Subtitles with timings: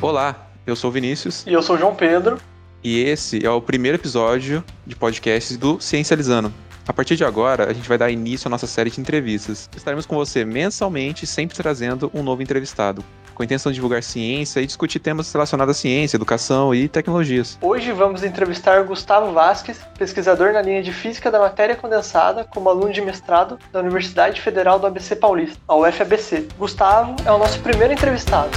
[0.00, 2.38] Olá, eu sou o Vinícius E eu sou o João Pedro.
[2.82, 6.52] e esse é o primeiro episódio de podcast do Ciencializando.
[6.86, 9.68] A partir de agora, a gente vai dar início à nossa série de entrevistas.
[9.76, 13.02] Estaremos com você mensalmente, sempre trazendo um novo entrevistado,
[13.34, 17.58] com a intenção de divulgar ciência e discutir temas relacionados à ciência, educação e tecnologias.
[17.60, 22.92] Hoje vamos entrevistar Gustavo Vasques, pesquisador na linha de Física da Matéria Condensada, como aluno
[22.92, 26.46] de mestrado da Universidade Federal do ABC Paulista, a UFABC.
[26.56, 28.50] Gustavo é o nosso primeiro entrevistado.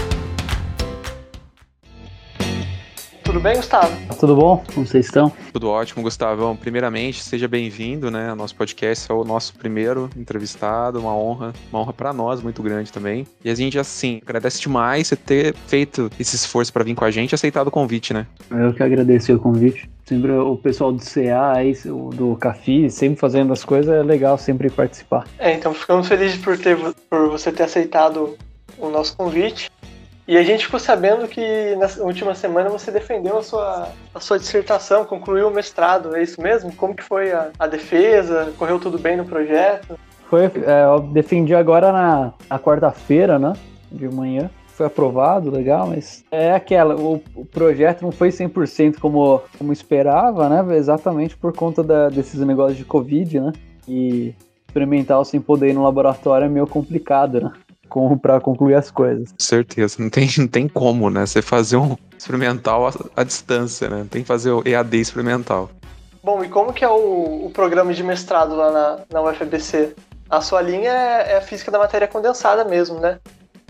[3.29, 3.95] Tudo bem, Gustavo?
[4.19, 4.63] Tudo bom?
[4.73, 5.31] Como vocês estão?
[5.53, 6.55] Tudo ótimo, Gustavão.
[6.55, 11.79] Primeiramente, seja bem-vindo, né, ao nosso podcast, é o nosso primeiro entrevistado, uma honra, uma
[11.79, 13.27] honra para nós muito grande também.
[13.45, 17.11] E a gente assim, agradece demais você ter feito esse esforço para vir com a
[17.11, 18.25] gente e aceitado o convite, né?
[18.49, 19.87] Eu que agradeço o convite.
[20.07, 24.71] Sempre o pessoal do CA, aí, do CAFI, sempre fazendo as coisas, é legal sempre
[24.71, 25.27] participar.
[25.37, 26.75] É, então ficamos felizes por, ter,
[27.07, 28.35] por você ter aceitado
[28.79, 29.69] o nosso convite.
[30.29, 34.37] E a gente ficou sabendo que na última semana você defendeu a sua, a sua
[34.37, 36.71] dissertação, concluiu o mestrado, é isso mesmo?
[36.71, 38.53] Como que foi a, a defesa?
[38.55, 39.97] Correu tudo bem no projeto?
[40.29, 43.53] Foi, é, eu defendi agora na, na quarta-feira, né,
[43.91, 44.51] de manhã.
[44.67, 50.47] Foi aprovado, legal, mas é aquela, o, o projeto não foi 100% como, como esperava,
[50.47, 53.53] né, exatamente por conta da, desses negócios de Covid, né,
[53.87, 54.35] e
[54.67, 57.51] experimental sem poder ir no laboratório é meio complicado, né
[57.89, 59.33] com, para concluir as coisas.
[59.37, 61.25] Certeza, não tem, não tem como, né?
[61.25, 64.05] Você fazer um experimental à, à distância, né?
[64.09, 65.69] Tem que fazer o EAD experimental.
[66.23, 69.95] Bom, e como que é o, o programa de mestrado lá na, na UFBC?
[70.29, 73.19] A sua linha é, é a física da matéria condensada mesmo, né?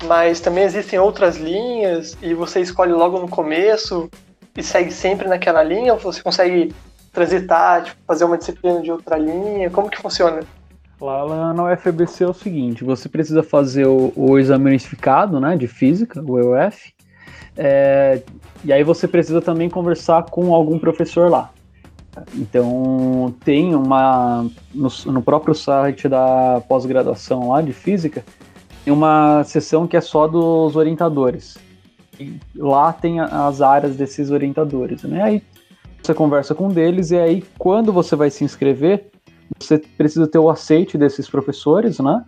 [0.03, 4.09] Mas também existem outras linhas e você escolhe logo no começo
[4.55, 6.73] e segue sempre naquela linha ou você consegue
[7.11, 9.69] transitar, tipo, fazer uma disciplina de outra linha?
[9.69, 10.41] Como que funciona?
[11.01, 15.65] Lá na UFBC é o seguinte, você precisa fazer o, o exame unificado, né, de
[15.65, 16.93] física, o EUF,
[17.55, 18.21] é,
[18.65, 21.51] e aí você precisa também conversar com algum professor lá.
[22.35, 28.25] Então, tem uma, no, no próprio site da pós-graduação lá de física,
[28.83, 31.57] tem uma seção que é só dos orientadores.
[32.19, 35.43] E lá tem as áreas desses orientadores, né, aí
[36.03, 39.11] você conversa com um deles, e aí quando você vai se inscrever,
[39.59, 42.25] você precisa ter o aceite desses professores, né?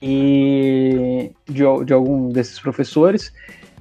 [0.00, 3.32] E de, de algum desses professores.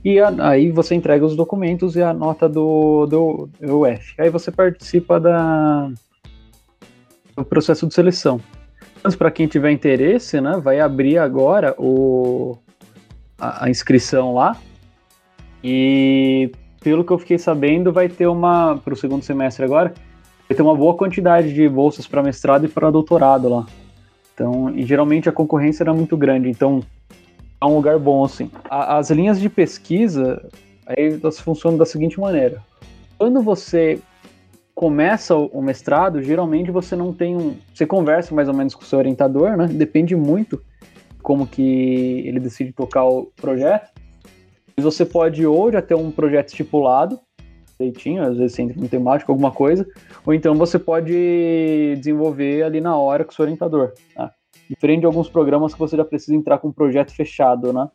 [0.04, 4.14] E a, aí você entrega os documentos e a nota do, do, do UF.
[4.20, 5.90] Aí você participa da,
[7.36, 8.40] do processo de seleção.
[9.04, 12.58] Mas para quem tiver interesse, né, vai abrir agora o,
[13.38, 14.58] a, a inscrição lá.
[15.64, 16.52] E
[16.82, 19.92] pelo que eu fiquei sabendo, vai ter uma, para o segundo semestre agora,
[20.48, 23.66] vai ter uma boa quantidade de bolsas para mestrado e para doutorado lá.
[24.34, 26.84] Então, e geralmente a concorrência era muito grande, então
[27.62, 28.52] é um lugar bom assim.
[28.70, 30.46] A, as linhas de pesquisa
[30.86, 32.62] aí elas funcionam da seguinte maneira:
[33.18, 34.00] quando você
[34.74, 38.86] começa o, mestrado, geralmente você não tem um, você conversa mais ou menos com o
[38.86, 39.68] seu orientador, né?
[39.68, 40.62] Depende muito
[41.24, 43.90] como que ele decide tocar o projeto.
[44.76, 47.18] Mas você pode já ter um projeto estipulado
[47.80, 49.86] direitinho, às vezes sem temática, alguma coisa,
[50.26, 53.94] ou então você pode desenvolver ali na hora com o seu orientador.
[54.14, 54.32] Tá?
[54.70, 57.88] Diferente de alguns programas que você já precisa entrar com um projeto fechado, né?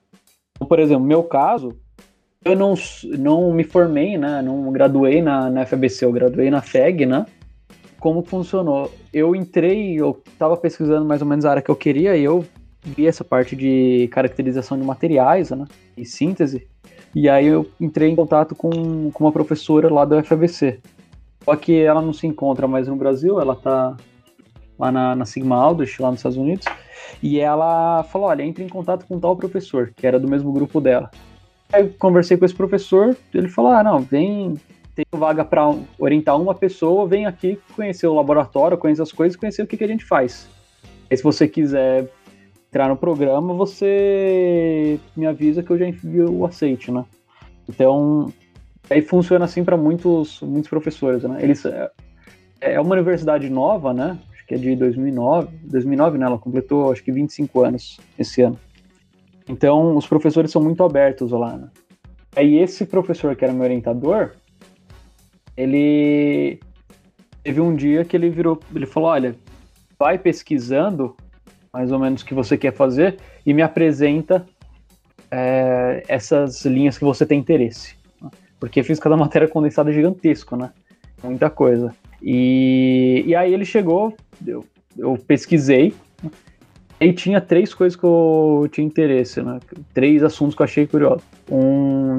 [0.55, 1.77] Então, por exemplo, meu caso,
[2.45, 2.75] eu não,
[3.19, 4.41] não me formei, né?
[4.43, 7.27] Não graduei na, na FABC, eu graduei na FEG, né?
[7.99, 8.91] Como funcionou?
[9.13, 12.45] Eu entrei, eu estava pesquisando mais ou menos a área que eu queria e eu
[12.83, 15.67] vi essa parte de caracterização de materiais, né?
[15.97, 16.69] E síntese.
[17.15, 20.81] E aí eu entrei em contato com, com uma professora lá da FABC.
[21.45, 23.97] Só que ela não se encontra mais no Brasil, ela tá
[24.79, 26.67] lá na, na Sigma Aldrich, lá nos Estados Unidos.
[27.23, 30.81] E ela falou: olha, entre em contato com tal professor, que era do mesmo grupo
[30.81, 31.11] dela.
[31.73, 34.55] Aí eu conversei com esse professor, ele falou: ah, não, vem,
[34.95, 39.63] tem vaga para orientar uma pessoa, vem aqui conhecer o laboratório, conhecer as coisas, conhecer
[39.63, 40.49] o que, que a gente faz.
[41.11, 42.09] Aí se você quiser
[42.71, 47.05] entrar no programa, você me avisa que eu já envio o aceite, né?
[47.69, 48.33] Então,
[48.89, 51.43] aí funciona assim para muitos, muitos professores, né?
[51.43, 51.65] Eles
[52.61, 54.17] é uma universidade nova, né?
[54.33, 56.27] Acho que é de 2009, 2009, né?
[56.27, 58.59] Ela completou acho que 25 anos esse ano.
[59.49, 61.69] Então, os professores são muito abertos lá, né?
[62.37, 64.31] Aí esse professor que era meu orientador,
[65.57, 66.61] ele
[67.43, 69.35] teve um dia que ele virou, ele falou, olha,
[69.99, 71.17] vai pesquisando
[71.73, 74.45] mais ou menos o que você quer fazer e me apresenta
[75.31, 77.95] é, essas linhas que você tem interesse.
[78.59, 80.71] Porque física da matéria condensada é gigantesco, né?
[81.23, 81.95] Muita coisa.
[82.23, 84.15] E, e aí ele chegou,
[84.47, 84.65] eu,
[84.99, 85.95] eu pesquisei,
[87.01, 89.59] e tinha três coisas que eu tinha interesse, né?
[89.95, 91.23] Três assuntos que eu achei curioso.
[91.51, 92.19] Um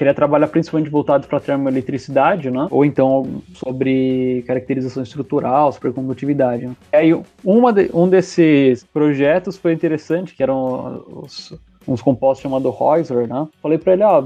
[0.00, 2.66] queria trabalhar principalmente voltado para termoeletricidade, né?
[2.70, 6.66] Ou então sobre caracterização estrutural, supercondutividade.
[6.66, 6.74] Né?
[6.94, 11.54] E aí uma de, um desses projetos foi interessante, que eram os,
[11.86, 13.46] uns compostos chamados Heuser, né?
[13.60, 14.24] Falei para ele, ó,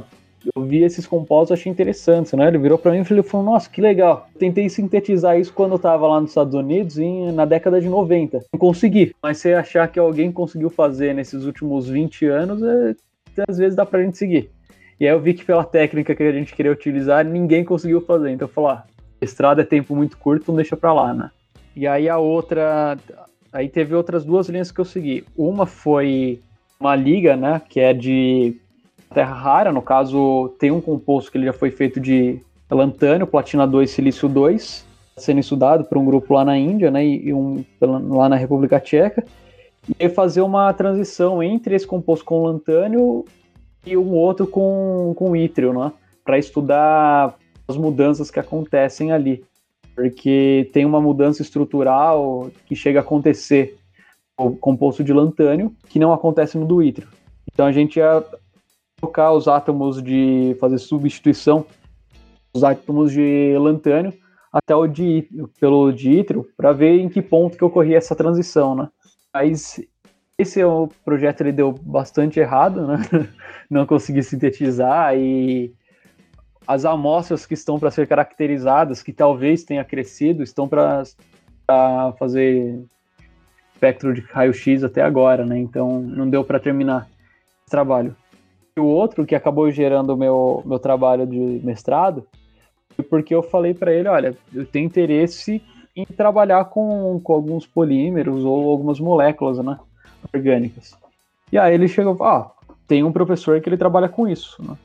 [0.55, 2.47] eu vi esses compostos, achei interessantes, né?
[2.47, 4.29] Ele virou para mim e falou, nossa, que legal.
[4.39, 8.45] Tentei sintetizar isso quando eu tava lá nos Estados Unidos, em, na década de 90.
[8.53, 12.95] Não consegui, mas você achar que alguém conseguiu fazer nesses últimos 20 anos, é,
[13.49, 14.55] às vezes dá pra gente seguir.
[14.99, 18.31] E aí eu vi que pela técnica que a gente queria utilizar, ninguém conseguiu fazer.
[18.31, 18.85] Então eu falei, ah,
[19.21, 21.31] estrada é tempo muito curto, então deixa pra lá, né?
[21.75, 22.97] E aí a outra...
[23.53, 25.25] Aí teve outras duas linhas que eu segui.
[25.37, 26.41] Uma foi
[26.79, 28.57] uma liga, né, que é de
[29.13, 33.65] terra rara, no caso, tem um composto que ele já foi feito de lantânio, platina
[33.65, 34.85] 2, silício 2,
[35.17, 39.25] sendo estudado por um grupo lá na Índia, né, e um lá na República Tcheca,
[39.99, 43.25] e fazer uma transição entre esse composto com lantânio
[43.85, 45.93] e um outro com, com ítrio, né,
[46.25, 47.35] para estudar
[47.69, 49.45] as mudanças que acontecem ali,
[49.95, 53.77] porque tem uma mudança estrutural que chega a acontecer
[54.37, 57.09] o composto de lantânio que não acontece no do ítrio.
[57.53, 58.25] Então a gente ia
[59.01, 61.65] trocar os átomos de fazer substituição
[62.55, 64.15] os átomos de lantânio
[64.53, 65.29] até o de,
[65.59, 68.89] pelo ítrio para ver em que ponto que ocorria essa transição, né?
[69.35, 69.81] Mas
[70.39, 72.97] esse é o projeto ele deu bastante errado, né?
[73.71, 75.73] Não consegui sintetizar e
[76.67, 81.05] as amostras que estão para ser caracterizadas, que talvez tenha crescido, estão para
[82.19, 82.83] fazer
[83.75, 85.59] espectro de raio-x até agora, né?
[85.59, 87.07] Então não deu para terminar
[87.61, 88.17] esse trabalho.
[88.77, 92.27] E o outro que acabou gerando o meu, meu trabalho de mestrado
[92.97, 95.63] foi porque eu falei para ele, olha, eu tenho interesse
[95.95, 99.79] em trabalhar com, com alguns polímeros ou algumas moléculas, né,
[100.33, 100.97] orgânicas.
[101.53, 102.53] E aí ele chegou, ah,
[102.87, 104.77] tem um professor que ele trabalha com isso, né?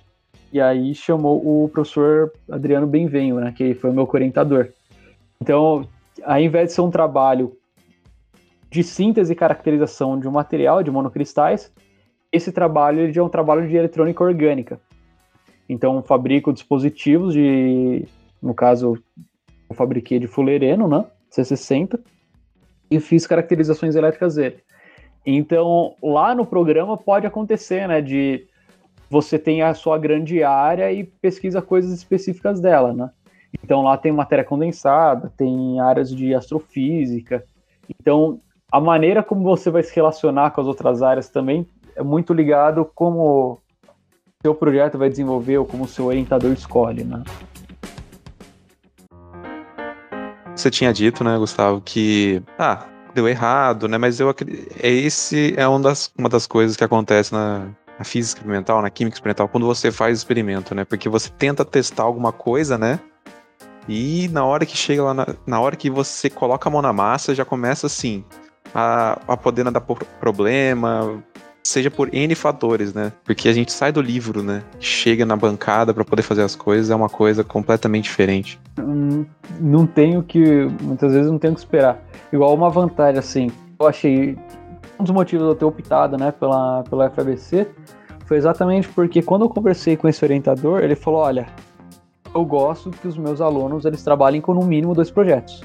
[0.52, 4.70] E aí chamou o professor Adriano Benvenho, né, que foi o meu orientador.
[5.40, 5.88] Então,
[6.24, 7.56] ao invés de ser um trabalho
[8.70, 11.72] de síntese e caracterização de um material, de monocristais,
[12.32, 14.80] esse trabalho ele é um trabalho de eletrônica orgânica.
[15.68, 18.08] Então, fabrico dispositivos de,
[18.42, 18.98] no caso,
[19.70, 22.00] eu fabriquei de fulereno, né, C60,
[22.90, 24.64] e fiz caracterizações elétricas dele.
[25.26, 28.48] Então, lá no programa pode acontecer, né, de
[29.10, 33.10] você tem a sua grande área e pesquisa coisas específicas dela, né?
[33.64, 37.44] Então lá tem matéria condensada, tem áreas de astrofísica.
[38.00, 38.40] Então,
[38.72, 41.66] a maneira como você vai se relacionar com as outras áreas também
[41.96, 43.58] é muito ligado como
[44.42, 47.24] seu projeto vai desenvolver ou como seu orientador escolhe, né?
[50.56, 53.98] Você tinha dito, né, Gustavo, que ah, deu errado, né?
[53.98, 54.30] Mas eu
[54.82, 57.68] é esse é uma das, uma das coisas que acontece na,
[57.98, 60.86] na física experimental, na química experimental, quando você faz experimento, né?
[60.86, 63.00] Porque você tenta testar alguma coisa, né?
[63.88, 66.94] E na hora que chega lá, na, na hora que você coloca a mão na
[66.94, 68.24] massa, já começa assim
[68.74, 71.24] a, a poder dar problema,
[71.64, 73.12] seja por N fatores, né?
[73.24, 74.64] Porque a gente sai do livro, né?
[74.80, 78.60] Chega na bancada para poder fazer as coisas, é uma coisa completamente diferente.
[79.60, 80.68] Não, tenho que.
[80.82, 82.02] Muitas vezes não tenho que esperar.
[82.32, 84.38] Igual uma vantagem, assim, eu achei.
[85.00, 87.66] Um dos motivos de eu ter optado, né, pela, pela FABC
[88.26, 91.48] foi exatamente porque quando eu conversei com esse orientador, ele falou: olha,
[92.36, 95.64] eu gosto que os meus alunos eles trabalhem com no mínimo dois projetos,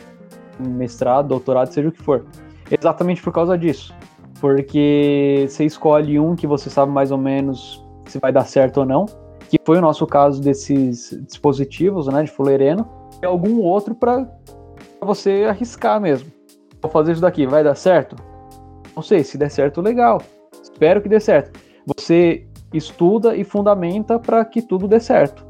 [0.58, 2.24] mestrado, doutorado, seja o que for.
[2.70, 3.92] Exatamente por causa disso
[4.44, 8.84] porque você escolhe um que você sabe mais ou menos se vai dar certo ou
[8.84, 9.06] não,
[9.48, 12.86] que foi o nosso caso desses dispositivos, né, de fulereno,
[13.22, 14.28] e algum outro para
[15.00, 16.30] você arriscar mesmo.
[16.82, 18.16] Vou fazer isso daqui, vai dar certo?
[18.94, 20.20] Não sei, se der certo, legal.
[20.62, 21.58] Espero que dê certo.
[21.96, 25.42] Você estuda e fundamenta para que tudo dê certo.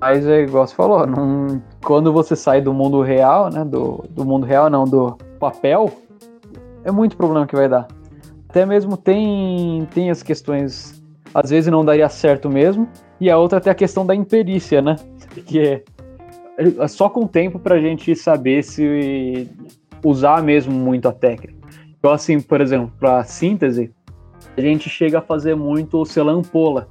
[0.00, 4.24] Mas é igual você falou, não, quando você sai do mundo real, né, do, do
[4.24, 5.90] mundo real não, do papel,
[6.88, 7.86] é muito problema que vai dar.
[8.48, 11.02] Até mesmo tem, tem as questões,
[11.34, 12.88] às vezes não daria certo mesmo,
[13.20, 14.96] e a outra até a questão da imperícia, né?
[15.46, 15.82] Que é,
[16.56, 19.48] é só com o tempo pra gente saber se
[20.02, 21.54] usar mesmo muito a técnica.
[21.98, 23.92] Então, assim, por exemplo, para síntese,
[24.56, 26.88] a gente chega a fazer muito selampola.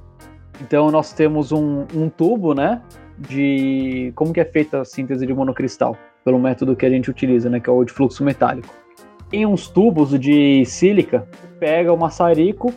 [0.62, 2.80] Então, nós temos um, um tubo, né?
[3.18, 7.50] De como que é feita a síntese de monocristal, pelo método que a gente utiliza,
[7.50, 7.58] né?
[7.60, 8.72] Que é o de fluxo metálico.
[9.30, 12.72] Tem uns tubos de sílica, pega o maçarico,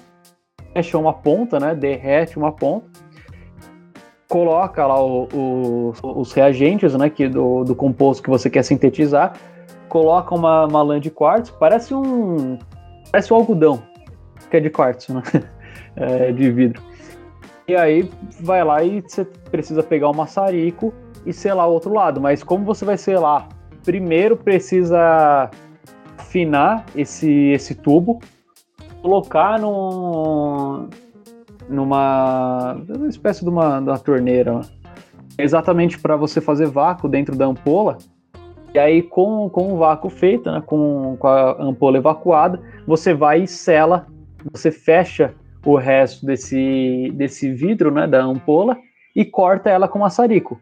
[0.74, 1.74] fecha uma ponta, né?
[1.74, 2.88] Derrete uma ponta,
[4.28, 7.10] coloca lá o, o, os reagentes, né?
[7.10, 9.34] Que do, do composto que você quer sintetizar,
[9.88, 12.58] coloca uma, uma lã de quartzo, parece um
[13.12, 13.82] parece um algodão,
[14.50, 15.24] que é de quartzo, né?
[15.94, 16.82] É, de vidro.
[17.68, 20.94] E aí vai lá e você precisa pegar o maçarico
[21.26, 22.22] e selar o outro lado.
[22.22, 23.50] Mas como você vai selar?
[23.84, 25.50] Primeiro precisa
[26.32, 28.22] afinar esse, esse tubo,
[29.02, 30.88] colocar num,
[31.70, 34.62] numa uma espécie de uma, de uma torneira,
[35.38, 37.98] exatamente para você fazer vácuo dentro da ampola.
[38.74, 43.42] E aí, com, com o vácuo feito, né, com, com a ampola evacuada, você vai
[43.42, 44.08] e sela,
[44.54, 45.36] você fecha
[45.66, 48.78] o resto desse, desse vidro né, da ampola
[49.14, 50.62] e corta ela com maçarico.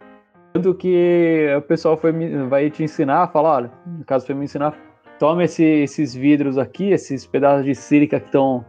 [0.52, 2.12] Tanto que o pessoal foi,
[2.48, 4.74] vai te ensinar, falar, olha, no caso foi me ensinar,
[5.20, 8.66] toma esse, esses vidros aqui, esses pedaços de sílica que estão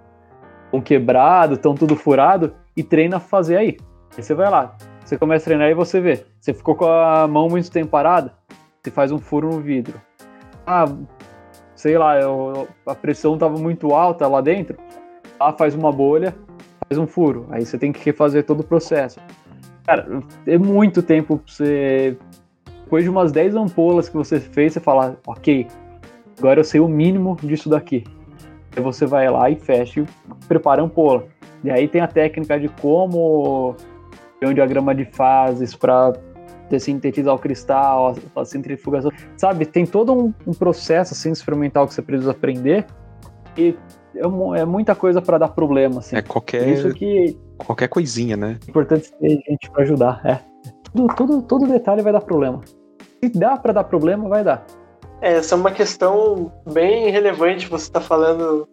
[0.85, 3.76] quebrados, estão tudo furado, e treina a fazer aí.
[4.16, 6.25] Aí você vai lá, você começa a treinar e você vê.
[6.40, 8.35] Você ficou com a mão muito tempo parada,
[8.83, 10.00] você faz um furo no vidro.
[10.66, 10.87] Ah,
[11.75, 14.76] sei lá, eu, a pressão estava muito alta lá dentro.
[15.38, 16.35] Ah, faz uma bolha,
[16.88, 17.47] faz um furo.
[17.50, 19.21] Aí você tem que refazer todo o processo.
[19.87, 22.16] Cara, é muito tempo pra você.
[22.85, 25.66] Depois de umas 10 ampolas que você fez, você fala, ok,
[26.40, 28.02] agora eu sei o mínimo disso daqui.
[28.75, 30.06] Aí você vai lá e fecha e
[30.49, 31.26] prepara a ampola.
[31.62, 33.76] E aí tem a técnica de como
[34.40, 36.14] ter um diagrama de fases para
[36.78, 39.11] sintetizar o cristal, a centrifugação.
[39.37, 42.87] Sabe, tem todo um, um processo assim, experimental que você precisa aprender
[43.56, 43.76] e
[44.14, 45.99] é, é muita coisa para dar problema.
[45.99, 46.16] Assim.
[46.16, 46.66] É qualquer.
[46.68, 47.37] Isso que.
[47.59, 48.59] Qualquer coisinha, né?
[48.66, 50.20] É importante ter gente para ajudar.
[50.25, 50.40] É.
[50.94, 52.61] Tudo, tudo, todo detalhe vai dar problema.
[53.23, 54.64] Se dá para dar problema, vai dar.
[55.20, 57.68] É, essa é uma questão bem relevante.
[57.68, 58.68] Você está falando.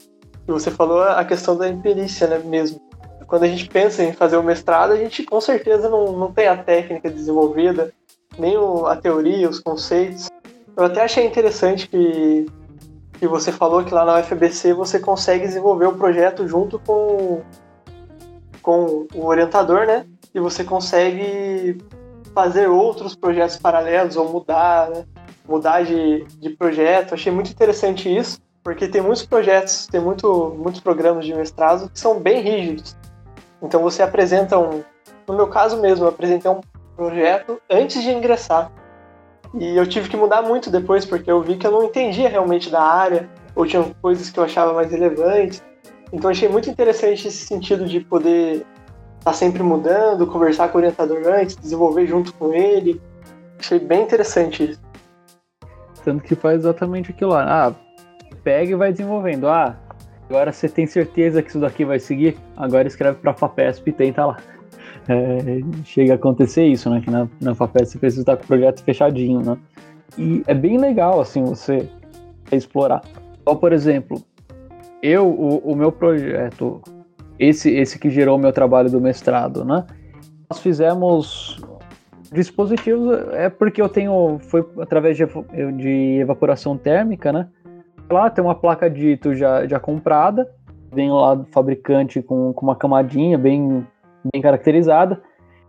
[0.48, 2.40] Você falou a questão da imperícia, né?
[2.40, 2.82] Mesmo.
[3.28, 6.48] Quando a gente pensa em fazer o mestrado, a gente com certeza não, não tem
[6.48, 7.94] a técnica desenvolvida,
[8.40, 10.30] nem a teoria, os conceitos.
[10.78, 12.46] Eu até achei interessante que
[13.20, 17.42] que você falou que lá na UFBC você consegue desenvolver o projeto junto com,
[18.62, 20.06] com o orientador, né?
[20.34, 21.80] E você consegue
[22.34, 25.04] fazer outros projetos paralelos ou mudar, né?
[25.48, 27.14] Mudar de, de projeto.
[27.14, 32.00] Achei muito interessante isso, porque tem muitos projetos, tem muito, muitos programas de mestrado que
[32.00, 32.96] são bem rígidos.
[33.62, 34.84] Então você apresenta um,
[35.28, 36.62] no meu caso mesmo, eu apresentei um
[36.96, 38.72] projeto antes de ingressar.
[39.54, 42.70] E eu tive que mudar muito depois, porque eu vi que eu não entendia realmente
[42.70, 45.64] da área, ou tinha coisas que eu achava mais relevantes.
[46.12, 48.66] Então achei muito interessante esse sentido de poder
[49.20, 53.02] estar tá sempre mudando, conversar com o orientador antes, desenvolver junto com ele.
[53.60, 54.87] Achei bem interessante isso.
[56.08, 57.68] Tanto que faz exatamente aquilo lá.
[57.68, 57.74] Ah,
[58.42, 59.46] pega e vai desenvolvendo.
[59.46, 59.76] Ah,
[60.30, 62.38] agora você tem certeza que isso daqui vai seguir?
[62.56, 64.38] Agora escreve para a FAPESP e tenta lá
[65.10, 67.02] é, chega a acontecer isso, né?
[67.02, 69.58] Que na, na FAPES você precisa estar com o projeto fechadinho, né?
[70.18, 71.90] E é bem legal, assim, você
[72.54, 73.02] explorar.
[73.42, 74.24] Então, por exemplo,
[75.04, 76.82] eu, o, o meu projeto,
[77.38, 79.86] esse, esse que gerou o meu trabalho do mestrado, né?
[80.50, 81.62] Nós fizemos
[82.32, 85.26] dispositivos, é porque eu tenho, foi através de,
[85.78, 87.48] de evaporação térmica, né?
[88.10, 90.50] Lá tem uma placa dito já, já comprada,
[90.92, 93.86] vem lá do fabricante com, com uma camadinha bem
[94.32, 95.22] bem caracterizada.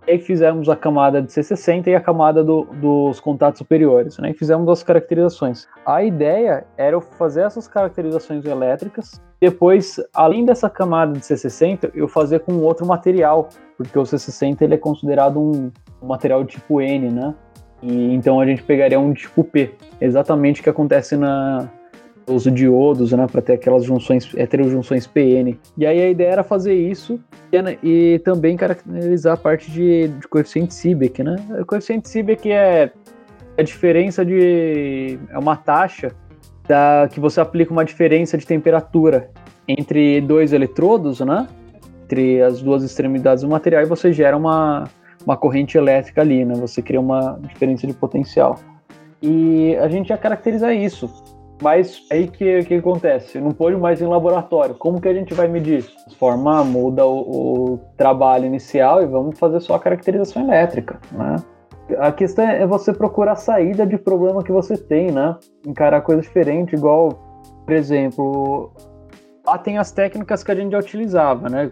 [0.07, 4.31] E aí fizemos a camada de C60 e a camada do, dos contatos superiores, né?
[4.31, 5.67] E fizemos as caracterizações.
[5.85, 12.41] A ideia era fazer essas caracterizações elétricas, depois, além dessa camada de C60, eu fazer
[12.41, 15.71] com outro material, porque o C60 ele é considerado um,
[16.03, 17.35] um material tipo N, né?
[17.83, 21.71] E então a gente pegaria um tipo P, exatamente o que acontece na,
[22.29, 25.57] os diodos, né, para ter aquelas junções, heterojunções PN.
[25.77, 27.19] E aí a ideia era fazer isso
[27.53, 31.37] e, e também caracterizar a parte de, de coeficiente Seebeck, né?
[31.61, 32.93] O coeficiente Seebeck é
[33.57, 36.13] a diferença de é uma taxa
[36.67, 39.31] da que você aplica uma diferença de temperatura
[39.67, 41.49] entre dois eletrodos, né?
[42.05, 44.85] Entre as duas extremidades do material e você gera uma,
[45.29, 46.55] uma corrente elétrica ali, né?
[46.55, 48.59] Você cria uma diferença de potencial.
[49.21, 51.13] E a gente ia caracterizar isso.
[51.61, 53.39] Mas aí que que acontece?
[53.39, 54.75] Não pode mais em laboratório.
[54.75, 55.85] Como que a gente vai medir?
[56.05, 61.37] Transforma, muda o, o trabalho inicial e vamos fazer só a caracterização elétrica, né?
[61.99, 65.37] A questão é você procurar a saída de problema que você tem, né?
[65.67, 67.11] Encarar coisa diferente, igual,
[67.67, 68.73] por exemplo,
[69.47, 71.71] lá tem as técnicas que a gente já utilizava, né?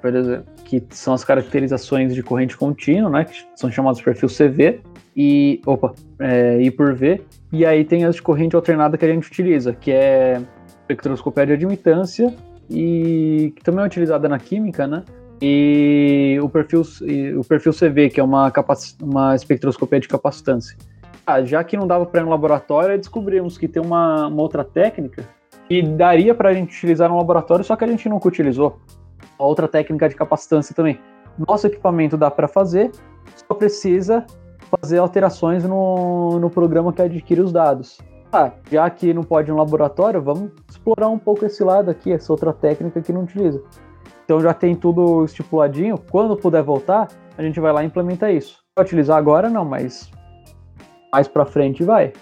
[0.00, 3.24] Por exemplo, que são as caracterizações de corrente contínua, né?
[3.24, 4.80] Que são chamados perfil CV
[5.14, 7.20] e opa, é, I por V,
[7.52, 11.52] e aí tem as de corrente alternada que a gente utiliza, que é espectroscopia de
[11.52, 12.34] admitância
[12.70, 15.04] e que também é utilizada na química, né?
[15.42, 16.82] E o perfil,
[17.38, 18.50] o perfil CV, que é uma,
[19.02, 20.78] uma espectroscopia de capacitância.
[21.26, 24.64] Ah, já que não dava para ir no laboratório, descobrimos que tem uma, uma outra
[24.64, 25.28] técnica
[25.68, 28.80] que daria para a gente utilizar no laboratório, só que a gente nunca utilizou.
[29.38, 31.00] Outra técnica de capacitância também.
[31.38, 32.90] Nosso equipamento dá para fazer,
[33.34, 34.26] só precisa
[34.80, 37.98] fazer alterações no, no programa que adquire os dados.
[38.32, 42.32] Ah, já que não pode no laboratório, vamos explorar um pouco esse lado aqui, essa
[42.32, 43.62] outra técnica que não utiliza.
[44.24, 45.98] Então já tem tudo estipuladinho.
[46.10, 48.62] Quando puder voltar, a gente vai lá e implementa isso.
[48.74, 50.10] Vai utilizar agora não, mas
[51.12, 52.12] mais para frente vai.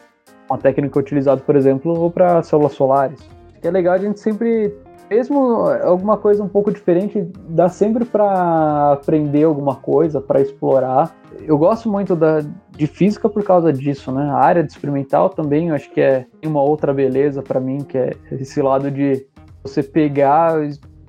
[0.49, 3.21] Uma técnica utilizada, por exemplo, para células solares.
[3.63, 4.75] É legal a gente sempre
[5.11, 11.15] mesmo alguma coisa um pouco diferente, dá sempre para aprender alguma coisa, para explorar.
[11.43, 14.31] Eu gosto muito da, de física por causa disso, né?
[14.31, 17.99] A área de experimental também, eu acho que é uma outra beleza para mim, que
[17.99, 19.27] é esse lado de
[19.65, 20.55] você pegar,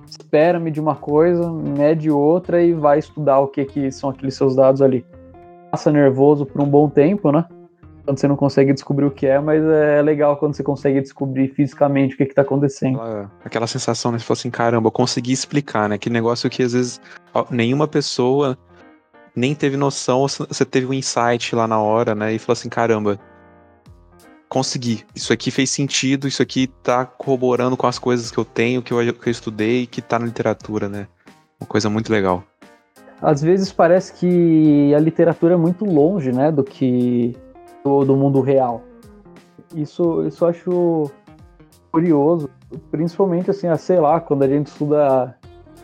[0.08, 4.56] espera-me de uma coisa, mede outra e vai estudar o que, que são aqueles seus
[4.56, 5.06] dados ali.
[5.70, 7.46] Passa nervoso por um bom tempo, né?
[8.04, 11.50] Quando você não consegue descobrir o que é, mas é legal quando você consegue descobrir
[11.50, 13.00] fisicamente o que, está acontecendo.
[13.00, 14.20] Aquela, aquela, sensação, né?
[14.20, 15.98] Você fala assim, caramba, eu consegui explicar, né?
[15.98, 17.02] Que negócio que às vezes
[17.50, 18.58] nenhuma pessoa
[19.36, 22.34] nem teve noção, você teve um insight lá na hora, né?
[22.34, 23.20] E falou assim, caramba,
[24.50, 25.06] consegui.
[25.16, 28.94] Isso aqui fez sentido, isso aqui tá corroborando com as coisas que eu tenho, que
[28.94, 31.08] eu, que eu estudei, que tá na literatura, né?
[31.60, 32.44] Uma coisa muito legal.
[33.22, 37.38] Às vezes parece que a literatura é muito longe, né, do que
[37.84, 38.82] do, do mundo real.
[39.76, 41.12] Isso, isso eu acho
[41.92, 42.50] curioso,
[42.90, 45.36] principalmente assim, ah, sei lá, quando a gente estuda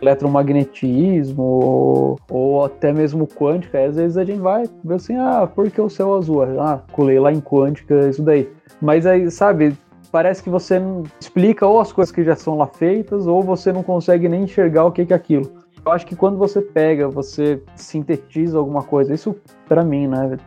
[0.01, 5.69] eletromagnetismo ou, ou, até mesmo quântica, às vezes a gente vai ver assim, ah, por
[5.69, 6.43] que o céu azul?
[6.61, 8.49] Ah, colei lá em quântica, isso daí.
[8.81, 9.75] Mas aí, sabe,
[10.11, 10.79] parece que você
[11.19, 14.85] explica ou as coisas que já são lá feitas, ou você não consegue nem enxergar
[14.85, 15.51] o que é aquilo.
[15.85, 19.35] Eu acho que quando você pega, você sintetiza alguma coisa, isso
[19.67, 20.37] para mim, né?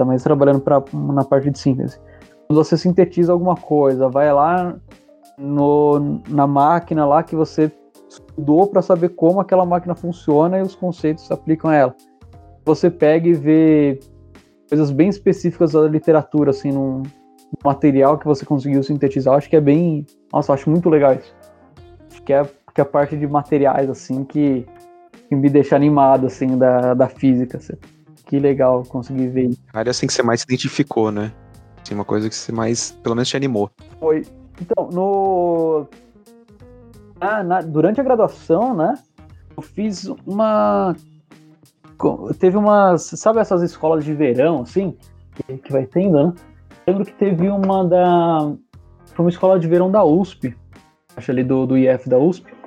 [0.00, 2.00] Também trabalhando pra, na parte de síntese.
[2.48, 4.74] Quando você sintetiza alguma coisa, vai lá
[5.36, 7.70] no, na máquina lá que você
[8.08, 11.94] estudou para saber como aquela máquina funciona e os conceitos se aplicam a ela.
[12.64, 14.00] Você pega e vê
[14.70, 17.02] coisas bem específicas da literatura, assim, num,
[17.62, 19.34] material que você conseguiu sintetizar.
[19.34, 20.06] Acho que é bem.
[20.32, 21.36] Nossa, acho muito legal isso.
[22.10, 22.42] Acho que é,
[22.74, 24.66] que é a parte de materiais, assim, que
[25.28, 27.58] que me deixa animado, assim, da, da física.
[27.58, 27.74] Assim.
[28.30, 29.60] Que legal conseguir ver isso.
[29.74, 31.32] A área assim que você mais se identificou, né?
[31.82, 33.68] Assim, uma coisa que você mais, pelo menos, te animou.
[33.98, 34.24] Foi.
[34.60, 35.88] Então, no...
[37.20, 38.96] Ah, na, durante a graduação, né,
[39.56, 40.94] eu fiz uma...
[42.38, 43.02] Teve umas...
[43.02, 44.96] Sabe essas escolas de verão, assim?
[45.34, 46.32] Que, que vai tendo, né?
[46.86, 48.52] lembro que teve uma da...
[49.06, 50.56] Foi uma escola de verão da USP.
[51.16, 52.59] Acho ali do, do IF da USP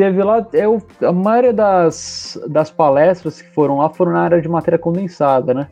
[0.00, 4.48] teve lá, eu, a maioria das, das palestras que foram lá foram na área de
[4.48, 5.68] matéria condensada, né?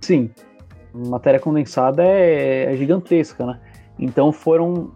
[0.00, 0.30] Sim,
[0.94, 3.58] matéria condensada é, é gigantesca, né?
[3.98, 4.92] Então foram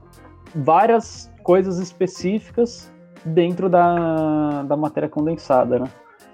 [0.55, 2.89] várias coisas específicas
[3.25, 5.87] dentro da, da matéria condensada, né?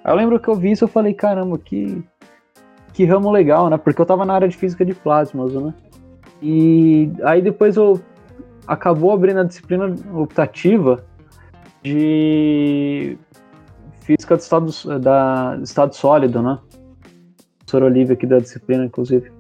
[0.05, 2.05] Eu lembro que eu vi isso e falei, caramba, que,
[2.93, 3.79] que ramo legal, né?
[3.79, 5.73] Porque eu tava na área de física de plasmas, né?
[6.43, 7.99] E aí depois eu
[8.67, 11.07] acabou abrindo a disciplina optativa
[11.85, 13.19] de
[14.01, 16.59] física do estado, da, estado sólido, né?
[17.59, 19.31] Professor Olivia aqui da disciplina, inclusive.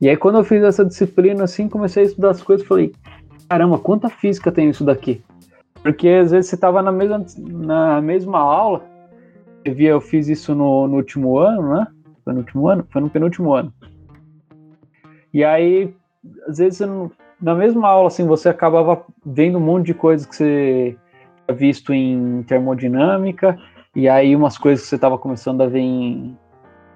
[0.00, 2.92] E aí quando eu fiz essa disciplina, assim, comecei a estudar as coisas, falei,
[3.48, 5.22] caramba, quanta física tem isso daqui?
[5.82, 8.84] Porque às vezes você estava na mesma, na mesma aula,
[9.64, 11.86] eu via, eu fiz isso no, no último ano, né?
[12.24, 12.86] Foi no último ano?
[12.90, 13.72] Foi no penúltimo ano.
[15.32, 15.94] E aí,
[16.46, 16.80] às vezes,
[17.40, 20.96] na mesma aula, assim, você acabava vendo um monte de coisas que você
[21.52, 23.58] visto em termodinâmica,
[23.94, 26.36] e aí umas coisas que você estava começando a ver em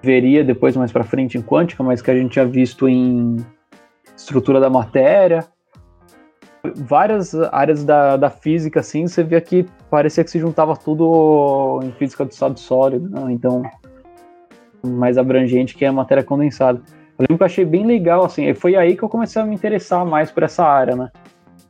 [0.01, 3.37] veria depois mais para frente em quântica, mas que a gente tinha visto em
[4.15, 5.45] estrutura da matéria.
[6.75, 11.91] Várias áreas da, da física, assim, você via que parecia que se juntava tudo em
[11.93, 13.31] física do estado sólido, né?
[13.31, 13.63] então
[14.85, 16.81] mais abrangente que é a matéria condensada.
[17.17, 19.55] Eu lembro que eu achei bem legal, assim, foi aí que eu comecei a me
[19.55, 21.11] interessar mais por essa área, né?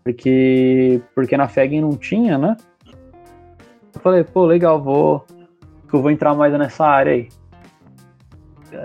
[0.03, 2.57] Porque, porque na FEG não tinha, né?
[3.93, 5.25] Eu falei, pô, legal, vou.
[5.91, 7.29] Eu vou entrar mais nessa área aí.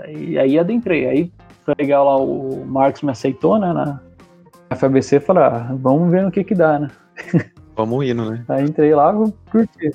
[0.07, 1.07] E aí adentrei.
[1.07, 1.33] Aí
[1.65, 3.73] foi legal lá, o Marcos me aceitou, né?
[3.73, 6.91] Na FABC, falei, ah, vamos ver no que que dá, né?
[7.75, 8.43] Vamos indo, né?
[8.49, 9.13] Aí entrei lá,
[9.49, 9.91] curti.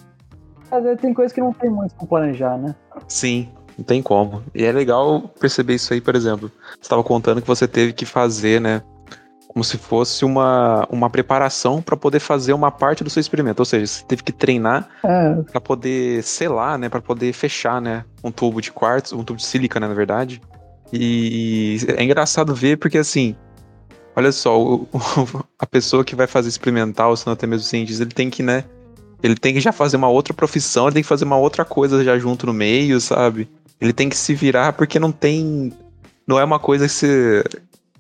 [0.70, 2.74] Mas tem coisa que não tem muito como planejar, né?
[3.06, 3.46] Sim,
[3.76, 4.42] não tem como.
[4.54, 6.50] E é legal perceber isso aí, por exemplo.
[6.70, 8.82] Você estava contando que você teve que fazer, né?
[9.54, 13.60] Como se fosse uma, uma preparação para poder fazer uma parte do seu experimento.
[13.60, 15.42] Ou seja, você teve que treinar é.
[15.42, 19.46] para poder selar, né, para poder fechar, né, um tubo de quartzo, um tubo de
[19.46, 20.42] sílica, né, na verdade.
[20.92, 23.36] E é engraçado ver porque assim,
[24.16, 28.02] olha só, o, o, a pessoa que vai fazer experimental, se não até mesmo cientista,
[28.02, 28.64] ele tem que, né,
[29.22, 32.02] Ele tem que já fazer uma outra profissão, ele tem que fazer uma outra coisa
[32.02, 33.48] já junto no meio, sabe?
[33.80, 35.72] Ele tem que se virar porque não tem.
[36.26, 37.44] Não é uma coisa que você,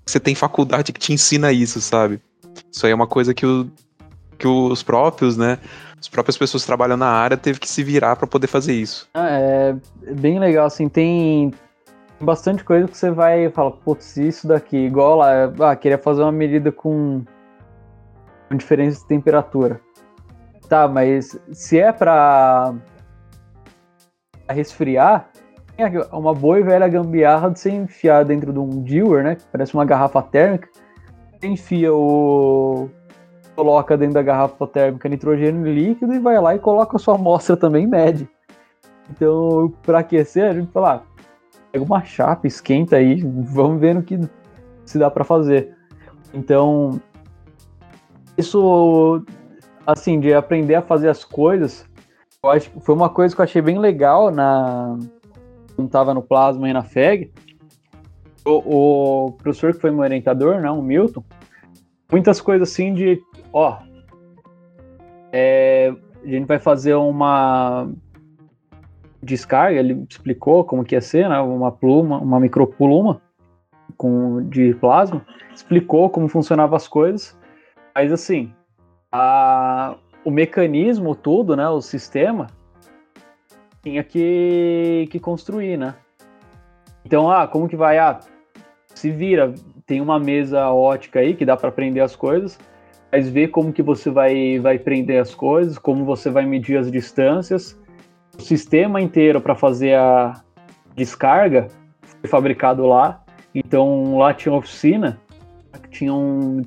[0.06, 2.20] você tem faculdade que te ensina isso, sabe?
[2.70, 3.70] Isso aí é uma coisa que, o,
[4.38, 5.58] que os próprios, né?
[5.98, 9.08] As próprias pessoas que trabalham na área teve que se virar para poder fazer isso.
[9.14, 9.76] Ah, é
[10.12, 11.52] bem legal, assim, tem
[12.20, 16.32] bastante coisa que você vai falar, putz, isso daqui, igual lá, ah, queria fazer uma
[16.32, 17.22] medida com,
[18.48, 19.80] com diferença de temperatura.
[20.68, 22.74] Tá, mas se é pra
[24.48, 25.30] resfriar,
[26.12, 29.36] uma boa e velha gambiarra de você enfiar dentro de um dewar, né?
[29.50, 30.68] Parece uma garrafa térmica.
[31.32, 32.88] Você enfia o.
[33.56, 37.56] coloca dentro da garrafa térmica nitrogênio líquido e vai lá e coloca a sua amostra
[37.56, 38.28] também mede.
[39.10, 41.02] Então, para aquecer, a gente fala, ah,
[41.72, 44.18] pega uma chapa, esquenta aí, vamos ver no que
[44.84, 45.76] se dá para fazer.
[46.32, 47.00] Então,
[48.38, 49.24] isso,
[49.86, 51.84] assim, de aprender a fazer as coisas,
[52.42, 54.98] eu acho foi uma coisa que eu achei bem legal na
[55.74, 57.30] quando estava no Plasma e na FEG.
[58.44, 61.24] O, o, professor que foi meu orientador, né, o Milton,
[62.12, 63.18] muitas coisas assim de,
[63.52, 63.78] ó,
[65.32, 67.88] é, a gente vai fazer uma
[69.22, 71.40] descarga, ele explicou como que ia ser, né?
[71.40, 73.20] Uma pluma, uma micropluma
[73.96, 77.36] com de plasma, explicou como funcionavam as coisas,
[77.94, 78.52] mas assim,
[79.10, 82.48] a, o mecanismo todo, né, o sistema
[83.84, 85.94] tinha que, que construir, né?
[87.04, 87.98] Então, ah, como que vai?
[87.98, 88.18] Ah,
[88.94, 89.52] se vira,
[89.86, 92.58] tem uma mesa ótica aí que dá para prender as coisas,
[93.12, 96.90] mas vê como que você vai, vai prender as coisas, como você vai medir as
[96.90, 97.78] distâncias,
[98.38, 100.42] o sistema inteiro para fazer a
[100.96, 101.68] descarga
[102.20, 103.22] foi fabricado lá.
[103.54, 105.20] Então lá tinha oficina,
[105.90, 106.62] tinha um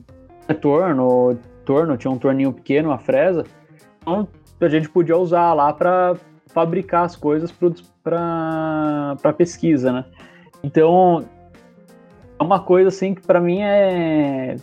[0.62, 3.44] torno, torno, tinha um torninho pequeno, uma fresa.
[4.02, 4.28] Então
[4.62, 6.16] a gente podia usar lá para
[6.58, 7.52] fabricar as coisas
[8.04, 10.06] para pesquisa, né?
[10.64, 11.24] Então
[12.40, 14.56] é uma coisa assim que para mim é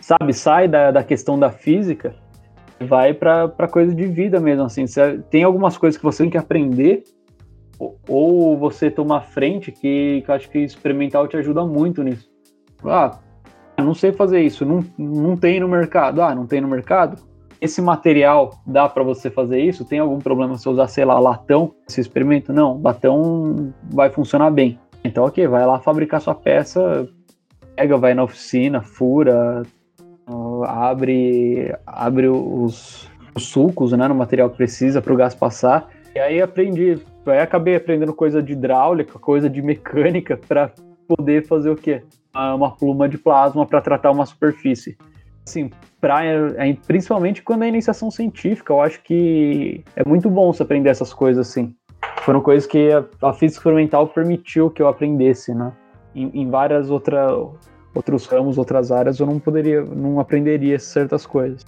[0.00, 2.14] sabe sai da, da questão da física
[2.80, 4.86] vai para coisa de vida mesmo, assim.
[4.86, 7.04] Você, tem algumas coisas que você tem que aprender
[8.08, 12.26] ou, você tomar frente que, que eu acho que experimental te ajuda muito nisso.
[12.82, 13.18] Ah,
[13.78, 16.22] não sei fazer isso, não, não tem no mercado.
[16.22, 17.22] Ah, não tem no mercado?
[17.60, 19.84] Esse material dá para você fazer isso?
[19.84, 21.74] Tem algum problema se usar, sei lá, latão?
[21.86, 22.52] Você experimenta?
[22.52, 24.78] Não, latão vai funcionar bem.
[25.02, 27.08] Então, ok, vai lá fabricar sua peça,
[27.74, 29.62] pega, vai na oficina, fura,
[30.66, 35.88] abre, abre os, os sulcos né, no material que precisa para o gás passar.
[36.14, 40.72] E aí aprendi, aí acabei aprendendo coisa de hidráulica, coisa de mecânica para
[41.06, 42.02] poder fazer o quê?
[42.34, 44.96] Uma pluma de plasma para tratar uma superfície.
[45.46, 50.62] Assim, pra, é, principalmente quando é iniciação científica, eu acho que é muito bom você
[50.62, 51.74] aprender essas coisas assim.
[52.22, 55.72] Foram coisas que a, a física experimental permitiu que eu aprendesse, né?
[56.14, 57.32] Em, em várias outras
[57.96, 61.64] outros ramos, outras áreas, eu não poderia, não aprenderia certas coisas.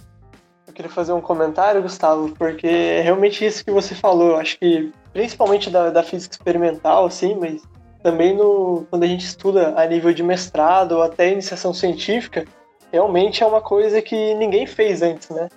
[0.67, 4.35] Eu queria fazer um comentário, Gustavo, porque é realmente isso que você falou.
[4.35, 7.63] Acho que, principalmente da, da física experimental, assim, mas
[8.03, 12.45] também no, quando a gente estuda a nível de mestrado ou até iniciação científica,
[12.91, 15.49] realmente é uma coisa que ninguém fez antes, né?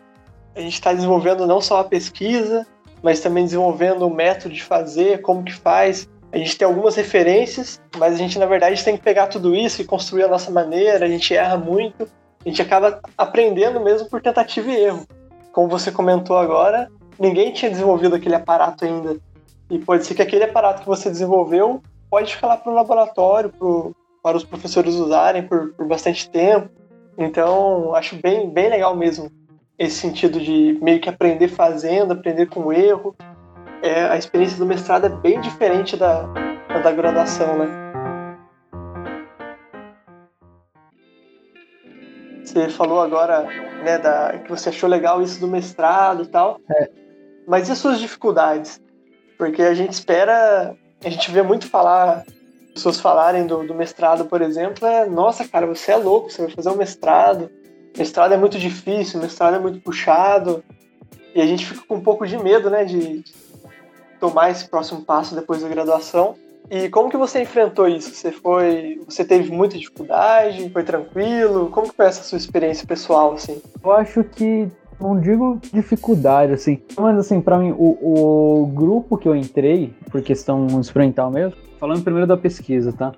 [0.55, 2.66] A gente está desenvolvendo não só a pesquisa,
[3.03, 7.81] mas também desenvolvendo o método de fazer, como que faz, a gente tem algumas referências,
[7.99, 11.05] mas a gente na verdade tem que pegar tudo isso e construir a nossa maneira,
[11.05, 12.09] a gente erra muito,
[12.45, 15.07] a gente acaba aprendendo mesmo por tentativa e erro.
[15.53, 19.16] Como você comentou agora, ninguém tinha desenvolvido aquele aparato ainda.
[19.71, 23.51] E pode ser que aquele aparato que você desenvolveu pode ficar lá para o laboratório,
[23.51, 26.71] pro, para os professores usarem por, por bastante tempo.
[27.25, 29.31] Então, acho bem, bem legal mesmo
[29.79, 33.15] esse sentido de meio que aprender fazendo, aprender com erro,
[33.81, 36.23] é, a experiência do mestrado é bem diferente da,
[36.83, 37.83] da graduação, né?
[42.45, 43.43] Você falou agora
[43.85, 46.61] né, da, que você achou legal isso do mestrado e tal.
[46.71, 46.91] É.
[47.47, 48.81] Mas e as suas dificuldades?
[49.39, 52.25] Porque a gente espera, a gente vê muito falar,
[52.73, 56.51] pessoas falarem do, do mestrado, por exemplo, é nossa, cara, você é louco, você vai
[56.51, 57.51] fazer um mestrado.
[57.97, 60.65] Mestrado é muito difícil, mestrado é muito puxado.
[61.35, 63.25] E a gente fica com um pouco de medo, né, de,
[64.23, 66.37] tomar esse próximo passo depois da graduação.
[66.71, 68.15] E como que você enfrentou isso?
[68.15, 70.71] Você foi, você teve muita dificuldade?
[70.71, 71.69] Foi tranquilo?
[71.71, 73.61] Como que foi essa sua experiência pessoal assim?
[73.83, 74.69] Eu acho que
[75.03, 80.23] não digo dificuldade assim, mas assim para mim o, o grupo que eu entrei por
[80.23, 83.12] questão experimental mesmo, falando primeiro da pesquisa, tá?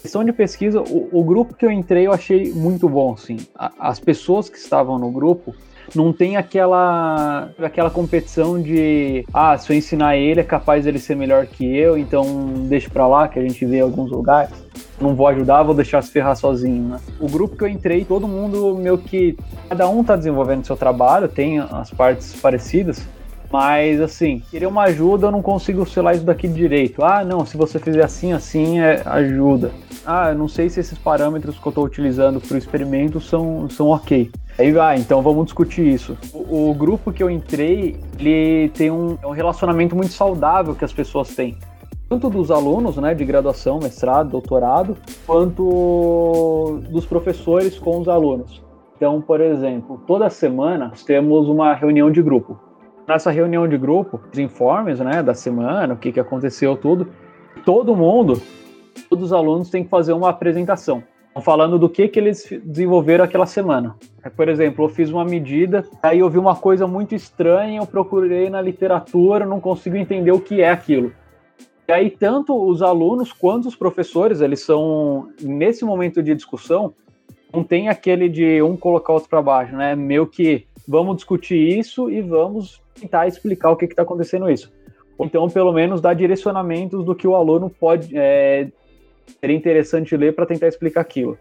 [0.00, 3.36] questão de pesquisa, o, o, grupo que eu entrei eu achei muito bom, assim.
[3.54, 5.54] As pessoas que estavam no grupo
[5.96, 11.16] não tem aquela, aquela competição de ah, se eu ensinar ele é capaz dele ser
[11.16, 12.24] melhor que eu, então
[12.68, 14.50] deixa pra lá que a gente vê em alguns lugares.
[15.00, 17.00] Não vou ajudar, vou deixar se ferrar sozinho, né?
[17.18, 19.36] O grupo que eu entrei, todo mundo meio que.
[19.68, 23.06] Cada um tá desenvolvendo seu trabalho, tem as partes parecidas,
[23.50, 27.02] mas, assim, querer uma ajuda, eu não consigo selar isso daqui direito.
[27.04, 29.72] Ah, não, se você fizer assim, assim, é ajuda.
[30.06, 33.68] Ah, eu não sei se esses parâmetros que eu estou utilizando para o experimento são,
[33.68, 34.30] são ok.
[34.56, 36.16] Aí vai, então vamos discutir isso.
[36.32, 40.84] O, o, grupo que eu entrei, ele tem um, é um relacionamento muito saudável que
[40.84, 41.58] as pessoas têm.
[42.08, 48.62] Tanto dos alunos, né, de graduação, mestrado, doutorado, quanto dos professores com os alunos.
[48.96, 52.69] Então, por exemplo, toda semana temos uma reunião de grupo
[53.10, 57.08] nessa reunião de grupo, os informes, né, da semana, o que, que aconteceu, tudo,
[57.64, 58.40] todo mundo,
[59.08, 61.02] todos os alunos têm que fazer uma apresentação,
[61.42, 63.96] falando do que, que eles desenvolveram aquela semana.
[64.36, 68.48] Por exemplo, eu fiz uma medida, aí eu vi uma coisa muito estranha, eu procurei
[68.48, 71.12] na literatura, não consigo entender o que é aquilo.
[71.88, 76.94] E aí, tanto os alunos quanto os professores, eles são, nesse momento de discussão,
[77.52, 79.96] não tem aquele de um colocar outro para baixo, né?
[79.96, 84.72] Meio que vamos discutir isso e vamos tentar explicar o que está acontecendo isso.
[85.16, 88.10] Ou então, pelo menos, dar direcionamentos do que o aluno pode.
[88.16, 88.68] É,
[89.38, 91.38] seria interessante ler para tentar explicar aquilo.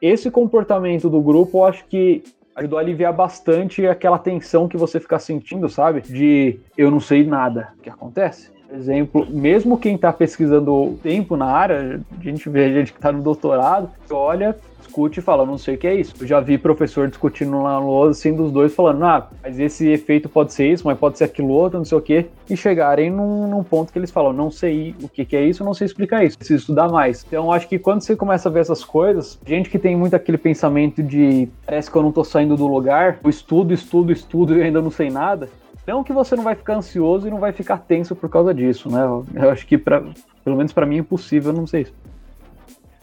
[0.00, 2.24] Esse comportamento do grupo, eu acho que
[2.56, 6.00] ajudou a aliviar bastante aquela tensão que você fica sentindo, sabe?
[6.00, 7.68] De eu não sei nada.
[7.78, 8.50] O que acontece?
[8.68, 13.12] Por exemplo, mesmo quem está pesquisando tempo na área, a gente vê gente que está
[13.12, 14.56] no doutorado, olha,
[14.92, 16.14] discute e fala, não sei o que é isso.
[16.20, 20.28] Eu já vi professor discutindo lá no assim, dos dois, falando, ah, mas esse efeito
[20.28, 23.48] pode ser isso, mas pode ser aquilo outro, não sei o que, e chegarem num,
[23.48, 26.24] num, ponto que eles falam, não sei o que, que é isso, não sei explicar
[26.24, 27.24] isso, preciso estudar mais.
[27.26, 30.38] Então, acho que quando você começa a ver essas coisas, gente que tem muito aquele
[30.38, 34.62] pensamento de parece que eu não tô saindo do lugar, eu estudo, estudo, estudo e
[34.62, 35.48] ainda não sei nada,
[35.86, 38.88] não que você não vai ficar ansioso e não vai ficar tenso por causa disso,
[38.88, 39.02] né?
[39.34, 40.02] Eu acho que, pra,
[40.44, 42.01] pelo menos para mim, é impossível não sei isso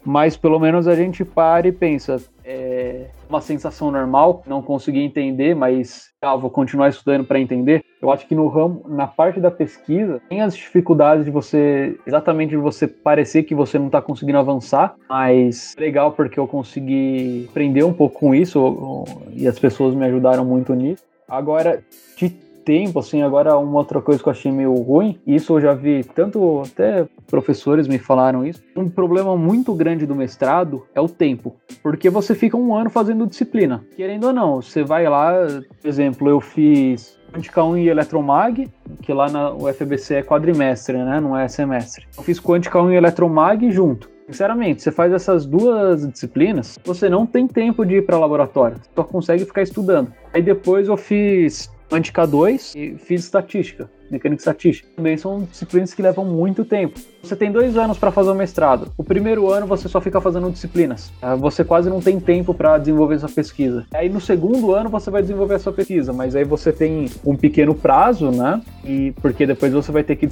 [0.03, 5.55] mas pelo menos a gente para e pensa, é uma sensação normal, não consegui entender,
[5.55, 7.83] mas ah, vou continuar estudando para entender.
[8.01, 12.49] Eu acho que no ramo, na parte da pesquisa, tem as dificuldades de você, exatamente
[12.49, 17.83] de você parecer que você não está conseguindo avançar, mas legal porque eu consegui aprender
[17.83, 21.03] um pouco com isso e as pessoas me ajudaram muito nisso.
[21.27, 21.83] Agora,
[22.17, 22.35] de
[22.69, 26.03] tempo, assim, agora uma outra coisa que eu achei meio ruim, isso eu já vi,
[26.03, 31.55] tanto até professores me falaram isso, um problema muito grande do mestrado é o tempo,
[31.81, 35.33] porque você fica um ano fazendo disciplina, querendo ou não, você vai lá,
[35.81, 38.69] por exemplo, eu fiz Quântica 1 e Eletromag,
[39.01, 42.05] que lá na UFBC é quadrimestre, né, não é semestre.
[42.15, 44.11] Eu fiz Quântica 1 e Eletromag junto.
[44.27, 49.03] Sinceramente, você faz essas duas disciplinas, você não tem tempo de ir para laboratório, só
[49.03, 50.13] consegue ficar estudando.
[50.31, 54.87] Aí depois eu fiz Quântica 2 e fiz estatística mecânica estatística.
[54.95, 56.99] Também são disciplinas que levam muito tempo.
[57.21, 58.91] Você tem dois anos para fazer o mestrado.
[58.97, 61.11] O primeiro ano você só fica fazendo disciplinas.
[61.19, 61.35] Tá?
[61.35, 63.85] Você quase não tem tempo para desenvolver sua pesquisa.
[63.93, 67.35] Aí no segundo ano você vai desenvolver a sua pesquisa, mas aí você tem um
[67.35, 68.61] pequeno prazo, né?
[68.83, 70.27] E porque depois você vai ter que,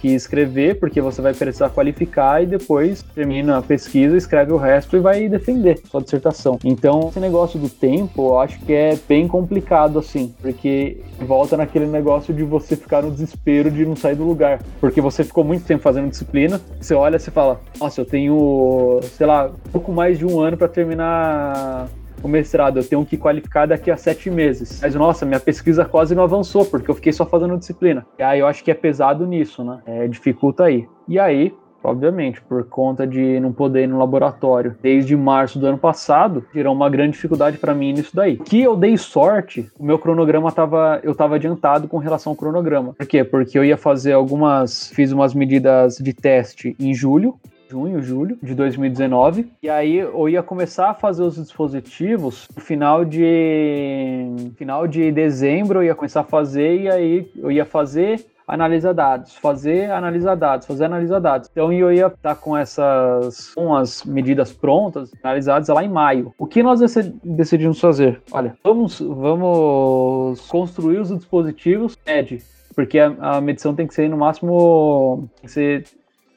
[0.00, 4.96] que escrever, porque você vai precisar qualificar e depois termina a pesquisa, escreve o resto
[4.96, 6.58] e vai defender sua dissertação.
[6.64, 11.86] Então, esse negócio do tempo, eu acho que é bem complicado assim, porque volta naquele
[11.86, 14.60] negócio de você ficar no desespero de não sair do lugar.
[14.80, 19.26] Porque você ficou muito tempo fazendo disciplina, você olha e fala, nossa, eu tenho, sei
[19.26, 21.88] lá, pouco mais de um ano para terminar
[22.22, 24.80] o mestrado, eu tenho que qualificar daqui a sete meses.
[24.82, 28.06] Mas, nossa, minha pesquisa quase não avançou, porque eu fiquei só fazendo disciplina.
[28.18, 29.80] E aí eu acho que é pesado nisso, né?
[29.86, 30.86] É, dificulta aí.
[31.08, 35.78] E aí, obviamente, por conta de não poder ir no laboratório desde março do ano
[35.78, 38.36] passado, gerou uma grande dificuldade para mim nisso daí.
[38.36, 42.94] Que eu dei sorte, o meu cronograma tava, eu tava adiantado com relação ao cronograma.
[42.94, 43.24] Por quê?
[43.24, 47.38] Porque eu ia fazer algumas, fiz umas medidas de teste em julho,
[47.70, 49.46] junho, julho de 2019.
[49.62, 55.78] E aí eu ia começar a fazer os dispositivos no final de final de dezembro,
[55.78, 60.66] eu ia começar a fazer e aí eu ia fazer analisar dados, fazer, analisar dados,
[60.66, 61.48] fazer, analisar dados.
[61.50, 66.34] Então eu ia estar com essas com as medidas prontas, analisadas lá em maio.
[66.38, 66.80] O que nós
[67.22, 68.20] decidimos fazer?
[68.32, 72.42] Olha, vamos, vamos construir os dispositivos ED,
[72.74, 75.84] porque a, a medição tem que ser no máximo, tem que ser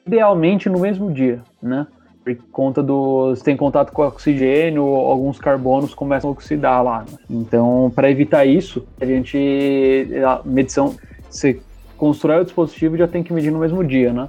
[0.06, 1.86] idealmente no mesmo dia, né?
[2.24, 3.30] por conta do.
[3.30, 7.00] Você tem contato com oxigênio, alguns carbonos começam a oxidar lá.
[7.00, 7.18] Né?
[7.28, 10.08] Então, para evitar isso, a gente.
[10.26, 10.96] A medição.
[11.28, 11.60] Você
[11.96, 14.28] constrói o dispositivo já tem que medir no mesmo dia, né?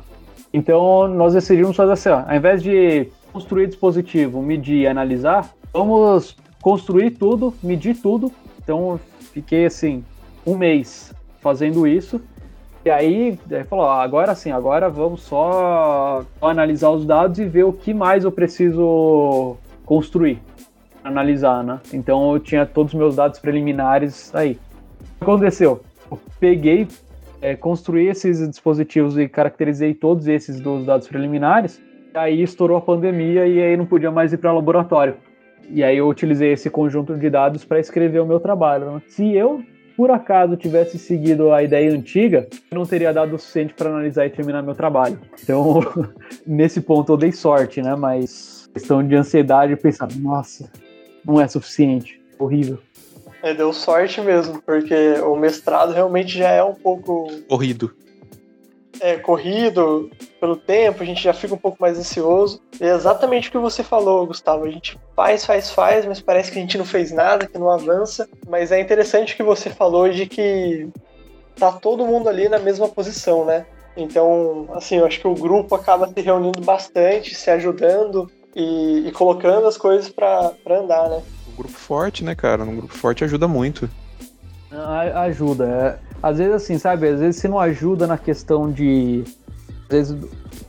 [0.54, 6.36] Então nós decidimos fazer assim, ó, ao invés de construir dispositivo, medir e analisar, vamos
[6.62, 8.32] construir tudo, medir tudo.
[8.64, 9.00] Então
[9.36, 10.02] Fiquei assim,
[10.48, 12.22] um mês fazendo isso.
[12.86, 17.66] E aí, aí falou, ah, agora sim, agora vamos só analisar os dados e ver
[17.66, 20.42] o que mais eu preciso construir,
[21.04, 21.82] analisar, né?
[21.92, 24.54] Então eu tinha todos os meus dados preliminares aí.
[24.54, 25.82] O que aconteceu?
[26.10, 26.88] Eu peguei,
[27.46, 31.80] é, construí esses dispositivos e caracterizei todos esses dos dados preliminares.
[32.16, 35.16] Aí estourou a pandemia e aí não podia mais ir para laboratório.
[35.70, 38.94] E aí eu utilizei esse conjunto de dados para escrever o meu trabalho.
[38.94, 39.02] Né?
[39.08, 39.64] Se eu
[39.96, 44.30] por acaso tivesse seguido a ideia antiga, não teria dado o suficiente para analisar e
[44.32, 45.20] terminar meu trabalho.
[45.42, 45.82] Então,
[46.46, 47.96] nesse ponto eu dei sorte, né?
[47.96, 50.70] Mas questão de ansiedade, pensar, nossa,
[51.24, 52.80] não é suficiente, horrível.
[53.44, 57.30] É, deu sorte mesmo, porque o mestrado realmente já é um pouco.
[57.48, 57.94] Corrido
[59.00, 62.62] é, corrido pelo tempo, a gente já fica um pouco mais ansioso.
[62.80, 64.66] É exatamente o que você falou, Gustavo.
[64.66, 67.70] A gente faz, faz, faz, mas parece que a gente não fez nada, que não
[67.70, 68.28] avança.
[68.48, 70.88] Mas é interessante que você falou de que
[71.56, 73.66] tá todo mundo ali na mesma posição, né?
[73.98, 79.12] Então, assim, eu acho que o grupo acaba se reunindo bastante, se ajudando e, e
[79.12, 81.22] colocando as coisas para andar, né?
[81.52, 82.64] Um grupo forte, né, cara?
[82.64, 83.90] Um grupo forte ajuda muito.
[85.16, 85.66] Ajuda.
[85.66, 87.08] É, às vezes, assim, sabe?
[87.08, 89.24] Às vezes se não ajuda na questão de.
[89.84, 90.18] Às vezes,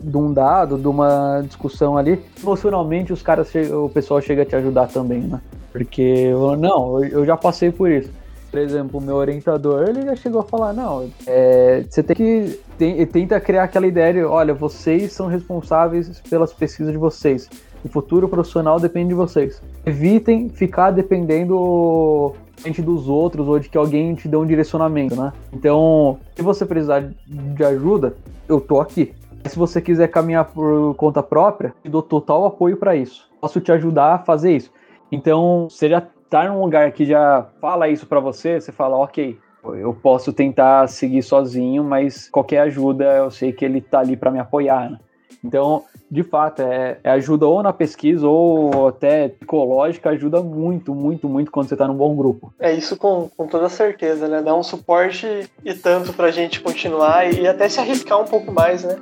[0.00, 4.54] de um dado, de uma discussão ali, emocionalmente os caras, o pessoal chega a te
[4.54, 5.40] ajudar também, né?
[5.72, 8.10] Porque, não, eu já passei por isso.
[8.50, 12.60] Por exemplo, o meu orientador, ele já chegou a falar, não, é, você tem que
[12.78, 17.48] tem, tenta criar aquela ideia de, olha, vocês são responsáveis pelas pesquisas de vocês.
[17.86, 19.62] O futuro profissional depende de vocês.
[19.86, 22.34] Evitem ficar dependendo
[22.82, 25.32] dos outros ou de que alguém te dê um direcionamento, né?
[25.52, 28.16] Então, se você precisar de ajuda,
[28.48, 29.14] eu tô aqui.
[29.44, 33.30] Se você quiser caminhar por conta própria, eu dou total apoio para isso.
[33.40, 34.72] Posso te ajudar a fazer isso.
[35.12, 39.38] Então, você já tá num lugar que já fala isso para você, você fala, ok,
[39.74, 44.32] eu posso tentar seguir sozinho, mas qualquer ajuda eu sei que ele tá ali para
[44.32, 44.90] me apoiar.
[44.90, 44.98] Né?
[45.46, 51.28] Então, de fato, é, é, ajuda ou na pesquisa ou até psicológica, ajuda muito, muito,
[51.28, 52.52] muito quando você está num bom grupo.
[52.58, 54.42] É isso com, com toda certeza, né?
[54.42, 58.52] Dá um suporte e tanto para a gente continuar e até se arriscar um pouco
[58.52, 58.96] mais, né?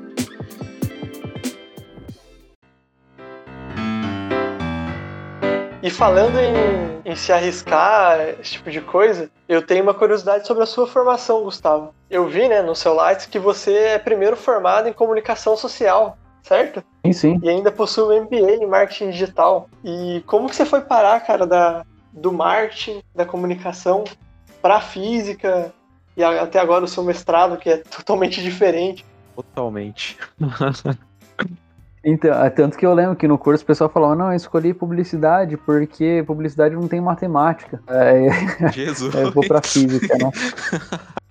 [5.82, 10.62] E falando em, em, se arriscar, esse tipo de coisa, eu tenho uma curiosidade sobre
[10.62, 11.94] a sua formação, Gustavo.
[12.08, 16.84] Eu vi, né, no seu Lights que você é primeiro formado em comunicação social certo?
[17.04, 17.40] Sim, sim.
[17.42, 19.68] E ainda possui um MBA em marketing digital.
[19.82, 24.04] E como que você foi parar, cara, da, do marketing, da comunicação
[24.62, 25.72] para física
[26.16, 29.04] e até agora o seu mestrado, que é totalmente diferente?
[29.34, 30.16] Totalmente.
[32.04, 34.74] Então, é tanto que eu lembro que no curso o pessoal falava, não, eu escolhi
[34.74, 37.82] publicidade porque publicidade não tem matemática.
[37.88, 38.28] É,
[38.70, 39.14] Jesus.
[39.14, 40.30] eu vou pra física, né?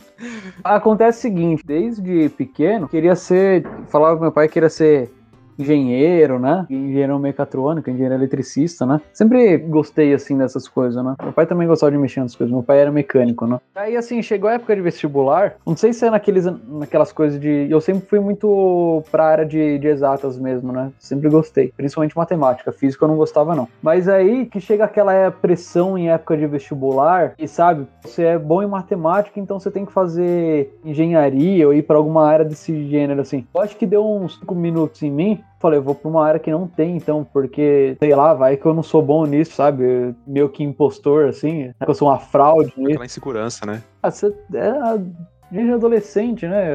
[0.63, 5.11] Acontece o seguinte, desde pequeno, queria ser, falava pro meu pai que queria ser
[5.57, 6.65] engenheiro, né?
[6.69, 9.01] Engenheiro mecatrônico, engenheiro eletricista, né?
[9.11, 11.15] Sempre gostei, assim, dessas coisas, né?
[11.21, 12.53] Meu pai também gostava de mexer nas coisas.
[12.53, 13.59] Meu pai era mecânico, né?
[13.75, 15.55] Aí, assim, chegou a época de vestibular.
[15.65, 17.67] Não sei se é naqueles, naquelas coisas de...
[17.69, 20.91] Eu sempre fui muito pra área de, de exatas mesmo, né?
[20.99, 21.73] Sempre gostei.
[21.75, 22.71] Principalmente matemática.
[22.71, 23.67] Física eu não gostava, não.
[23.81, 28.61] Mas aí que chega aquela pressão em época de vestibular e, sabe, você é bom
[28.61, 33.21] em matemática, então você tem que fazer engenharia ou ir para alguma área desse gênero,
[33.21, 33.45] assim.
[33.53, 36.39] Eu acho que deu uns 5 minutos em mim falei, eu vou pra uma área
[36.41, 40.13] que não tem, então, porque, sei lá, vai que eu não sou bom nisso, sabe?
[40.27, 42.73] Meio que impostor, assim, que eu sou uma fraude.
[42.77, 43.81] Aquela insegurança, né?
[44.03, 45.01] Ah, você é
[45.49, 46.69] desde adolescente, né?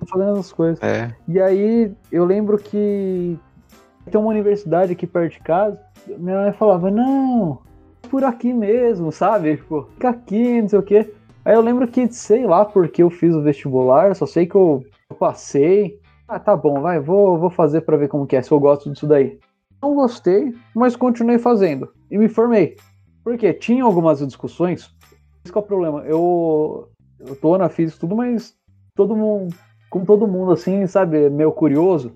[0.00, 0.82] Tô fazendo essas coisas.
[0.82, 1.14] É.
[1.28, 3.38] E aí, eu lembro que
[4.10, 5.78] tem uma universidade aqui perto de casa,
[6.16, 7.58] minha mãe falava, não,
[8.08, 9.56] por aqui mesmo, sabe?
[9.56, 11.12] Tipo, fica aqui, não sei o quê.
[11.44, 14.82] Aí eu lembro que, sei lá porque eu fiz o vestibular, só sei que eu
[15.18, 16.00] passei.
[16.28, 18.90] Ah, tá bom, vai, vou, vou fazer para ver como que é, se eu gosto
[18.90, 19.38] disso daí.
[19.80, 22.76] Não gostei, mas continuei fazendo e me formei.
[23.22, 24.92] Porque tinha algumas discussões.
[25.44, 26.00] Esse é o problema.
[26.04, 26.88] Eu,
[27.20, 28.56] eu tô na física tudo, mas
[28.94, 29.54] todo mundo,
[29.88, 32.12] como todo mundo assim, sabe, meio curioso.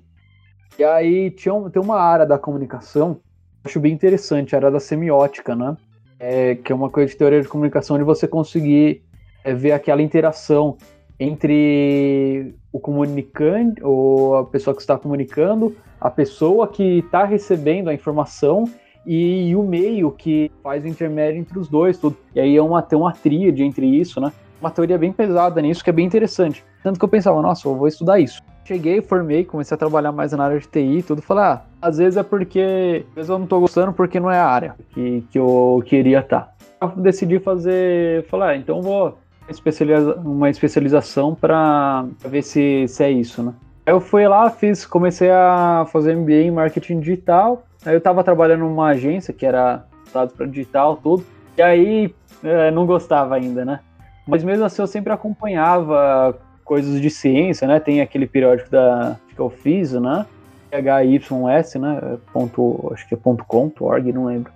[0.77, 3.21] E aí tinha, tem uma área da comunicação,
[3.65, 5.77] acho bem interessante, a área da semiótica, né?
[6.19, 9.05] É, que é uma coisa de teoria de comunicação onde você conseguir
[9.45, 10.77] é, ver aquela interação
[11.21, 17.95] entre o comunicante, ou a pessoa que está comunicando, a pessoa que está recebendo a
[17.95, 18.65] informação
[19.07, 22.17] e, o meio que faz o intermédio entre os dois, tudo.
[22.35, 24.33] E aí é uma, tem uma tríade entre isso, né?
[24.61, 26.65] Uma teoria bem pesada nisso, que é bem interessante.
[26.83, 28.43] Tanto que eu pensava, nossa, eu vou estudar isso.
[28.65, 31.21] Cheguei, formei, comecei a trabalhar mais na área de TI e tudo.
[31.21, 33.05] Falei, ah, às vezes é porque.
[33.11, 36.21] Às vezes eu não tô gostando porque não é a área que, que eu queria
[36.21, 36.55] estar.
[36.79, 36.93] Tá.
[36.97, 39.19] eu decidi fazer, falar, ah, então vou
[39.51, 43.53] especializa uma especialização para ver se, se é isso, né?
[43.87, 47.65] Aí eu fui lá, fiz, comecei a fazer MBA em marketing digital.
[47.85, 51.25] Aí eu estava trabalhando numa agência que era voltado para digital, tudo.
[51.57, 53.81] E aí é, não gostava ainda, né?
[54.27, 57.81] Mas mesmo assim eu sempre acompanhava coisas de ciência, né?
[57.81, 60.27] Tem aquele periódico da que eu fiz, né?
[60.73, 62.19] HYS, né?
[62.33, 64.53] Ponto, acho que é ponto .com, .org, não lembro.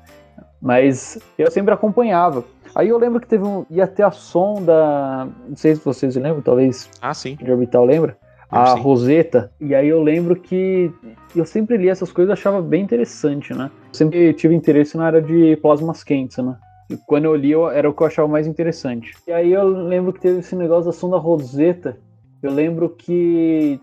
[0.64, 2.42] Mas eu sempre acompanhava.
[2.74, 3.66] Aí eu lembro que teve um.
[3.68, 5.28] ia ter a sonda.
[5.46, 6.88] Não sei se vocês lembram, talvez.
[7.02, 7.36] Ah, sim.
[7.36, 8.16] De orbital lembra?
[8.50, 8.80] A sim.
[8.80, 9.52] Roseta.
[9.60, 10.90] E aí eu lembro que
[11.36, 13.70] eu sempre li essas coisas e achava bem interessante, né?
[13.92, 16.56] Sempre tive interesse na área de plasmas quentes, né?
[16.88, 19.12] E quando eu li, eu, era o que eu achava mais interessante.
[19.26, 21.98] E aí eu lembro que teve esse negócio da sonda Roseta.
[22.42, 23.78] Eu lembro que.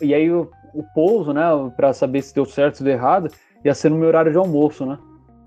[0.00, 1.42] E aí o, o pouso, né?
[1.76, 3.28] Pra saber se deu certo ou deu errado,
[3.62, 4.98] ia ser no meu horário de almoço, né?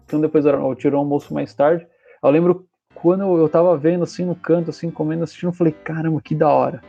[0.07, 1.85] Então depois eu tirei o almoço mais tarde.
[2.23, 6.19] Eu lembro quando eu tava vendo assim no canto, assim, comendo, assistindo, eu falei, caramba,
[6.21, 6.81] que da hora.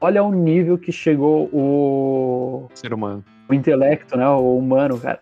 [0.00, 2.68] Olha o nível que chegou o.
[2.74, 3.24] Ser humano.
[3.48, 4.28] O intelecto, né?
[4.28, 5.20] O humano, cara.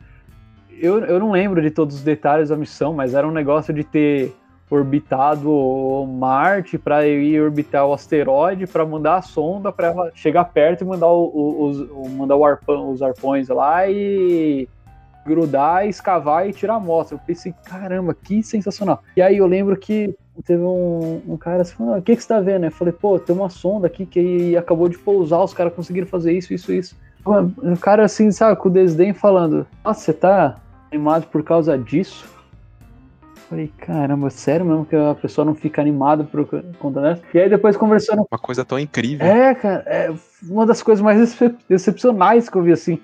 [0.71, 3.85] Eu, eu não lembro de todos os detalhes da missão, mas era um negócio de
[3.85, 4.35] ter
[4.69, 5.49] orbitado
[6.19, 10.85] Marte para ir orbitar o asteroide para mandar a sonda para ela chegar perto e
[10.85, 14.69] mandar o, o, o mandar o arpão, os arpões lá e
[15.27, 17.17] grudar, escavar e tirar a amostra.
[17.17, 19.03] Eu pensei, caramba, que sensacional.
[19.17, 22.29] E aí eu lembro que teve um, um cara assim, falando, o que, que você
[22.29, 22.65] tá vendo?
[22.65, 26.33] Eu falei, pô, tem uma sonda aqui que acabou de pousar, os caras conseguiram fazer
[26.33, 26.97] isso, isso, isso.
[27.25, 30.57] O cara assim, sabe, com desdém falando, nossa, você tá
[30.93, 32.37] animado por causa disso?
[33.49, 36.47] Falei, caramba, sério mesmo que a pessoa não fica animada por
[36.79, 37.23] conta dessa?
[37.33, 38.27] E aí depois conversando.
[38.31, 39.25] Uma coisa tão incrível.
[39.25, 40.13] É, cara, é
[40.49, 42.99] uma das coisas mais excepcionais que eu vi assim.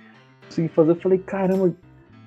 [0.47, 0.91] Consegui fazer.
[0.91, 1.73] Eu falei, caramba,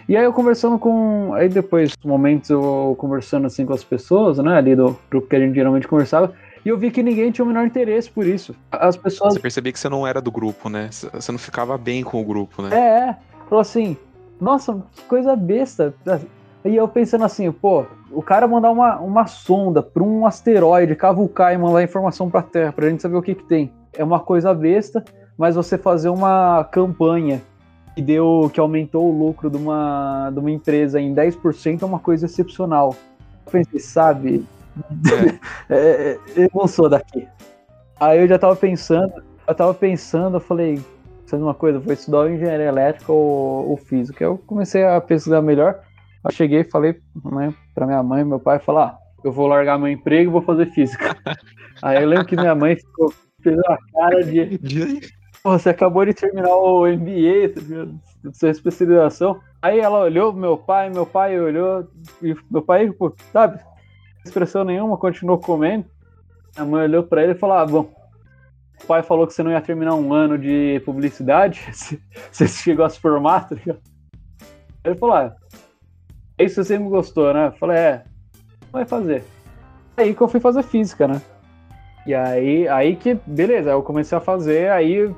[0.07, 1.33] e aí eu conversando com.
[1.33, 4.57] Aí depois, momentos eu conversando assim com as pessoas, né?
[4.57, 6.33] Ali do grupo que a gente geralmente conversava.
[6.63, 8.55] E eu vi que ninguém tinha o menor interesse por isso.
[8.71, 9.33] As pessoas.
[9.33, 10.89] Você percebia que você não era do grupo, né?
[10.91, 12.69] Você não ficava bem com o grupo, né?
[12.75, 13.17] É, é.
[13.47, 13.95] Falou assim,
[14.39, 15.93] nossa, que coisa besta.
[16.63, 21.53] E eu pensando assim, pô, o cara mandar uma, uma sonda para um asteroide cavucar
[21.53, 23.71] e mandar informação para a Terra, pra gente saber o que, que tem.
[23.93, 25.05] É uma coisa besta,
[25.37, 27.41] mas você fazer uma campanha
[27.95, 31.99] que deu, que aumentou o lucro de uma, de uma empresa em 10% é uma
[31.99, 32.93] coisa excepcional.
[33.45, 34.45] Eu pensei, sabe,
[35.69, 35.75] é.
[35.75, 37.25] é, eu não sou daqui.
[37.97, 39.13] Aí eu já tava pensando,
[39.47, 40.81] eu tava pensando, eu falei,
[41.25, 44.25] sabe uma coisa, vou estudar engenharia elétrica ou, ou física.
[44.25, 45.79] Eu comecei a pesquisar melhor.
[46.23, 46.99] Eu cheguei e falei
[47.31, 50.33] né, para minha mãe e meu pai, falar, ah, eu vou largar meu emprego e
[50.33, 51.15] vou fazer física.
[51.81, 54.57] Aí eu lembro que minha mãe ficou, fez uma cara de
[55.51, 57.53] você acabou de terminar o MBA,
[58.33, 59.39] sua especialização.
[59.61, 61.87] Aí ela olhou meu pai, meu pai olhou,
[62.21, 63.59] e meu pai, pô, sabe,
[64.25, 65.85] expressão nenhuma, continuou comendo.
[66.57, 67.93] A mãe olhou para ele e falou: Ah, bom,
[68.81, 71.61] o pai falou que você não ia terminar um ano de publicidade,
[72.31, 73.81] você chegou a se formar, tá ligado?
[74.83, 75.35] Ele falou: Ah,
[76.39, 77.47] isso você sempre gostou, né?
[77.47, 78.03] Eu falei: É,
[78.71, 79.23] vai fazer.
[79.95, 81.21] Aí que eu fui fazer física, né?
[82.07, 85.13] E aí, aí que, beleza, eu comecei a fazer, aí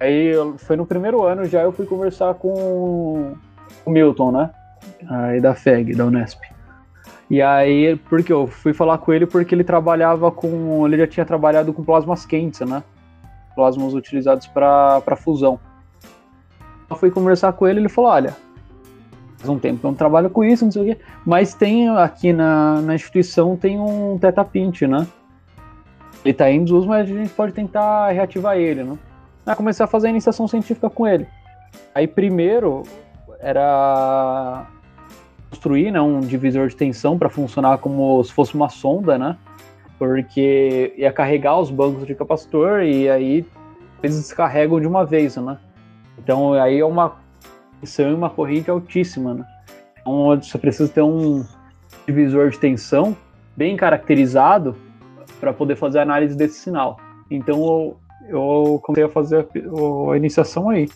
[0.00, 3.34] Aí foi no primeiro ano já eu fui conversar com
[3.84, 4.50] o Milton, né?
[5.08, 6.40] Aí da FEG, da Unesp.
[7.30, 10.86] E aí, porque eu fui falar com ele porque ele trabalhava com.
[10.86, 12.82] Ele já tinha trabalhado com plasmas quentes, né?
[13.54, 15.58] Plasmas utilizados para fusão.
[16.90, 18.36] Eu fui conversar com ele ele falou: olha,
[19.38, 21.88] faz um tempo que eu não trabalho com isso, não sei o quê, mas tem
[21.88, 25.06] aqui na, na instituição tem um tetapint, né?
[26.24, 28.98] Ele tá em desuso, mas a gente pode tentar reativar ele, né?
[29.46, 31.26] Aí comecei a fazer a iniciação científica com ele.
[31.94, 32.82] Aí primeiro
[33.40, 34.66] era
[35.50, 39.36] construir né, um divisor de tensão para funcionar como se fosse uma sonda, né?
[39.98, 43.46] Porque ia carregar os bancos de capacitor e aí
[44.02, 45.58] eles descarregam de uma vez, né?
[46.18, 47.16] Então aí é uma
[47.80, 49.44] tensão e uma corrente altíssima, né?
[50.00, 51.44] Então você precisa ter um
[52.06, 53.16] divisor de tensão
[53.56, 54.76] bem caracterizado
[55.38, 56.98] para poder fazer a análise desse sinal.
[57.30, 57.96] Então
[58.28, 59.46] eu comecei a fazer
[60.10, 60.88] a, iniciação aí.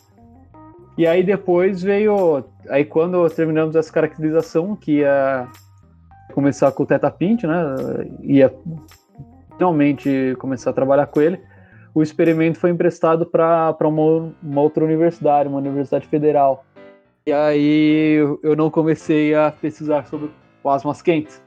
[0.97, 2.45] E aí depois veio.
[2.69, 5.49] Aí quando terminamos essa caracterização, que ia
[6.33, 7.55] começar com o Teta Pint, né?
[8.23, 8.53] Ia
[9.57, 11.41] finalmente começar a trabalhar com ele.
[11.95, 16.65] O experimento foi emprestado para uma, uma outra universidade, uma universidade federal.
[17.27, 20.31] E aí eu não comecei a pesquisar sobre
[20.63, 21.43] plasmas quentes.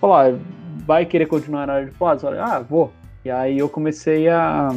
[0.00, 0.38] Falar, ah,
[0.86, 2.30] vai querer continuar na área de plasma?
[2.38, 2.92] Ah, vou.
[3.24, 4.70] E aí eu comecei a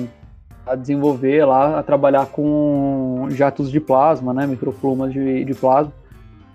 [0.67, 5.93] a desenvolver lá, a trabalhar com jatos de plasma, né, microplumas de, de plasma.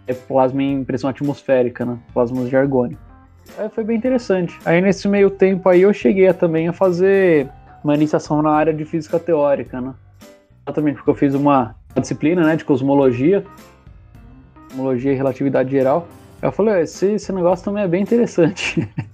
[0.07, 1.99] é plasma em pressão atmosférica, né?
[2.13, 2.99] Plasmas de argônio.
[3.59, 4.59] Aí foi bem interessante.
[4.65, 7.49] Aí nesse meio tempo aí eu cheguei a, também a fazer
[7.83, 9.95] uma iniciação na área de física teórica, né?
[10.67, 13.45] Exatamente porque eu fiz uma, uma disciplina, né, de cosmologia,
[14.69, 16.07] cosmologia e relatividade geral.
[16.41, 18.89] Eu falei, esse, esse negócio também é bem interessante.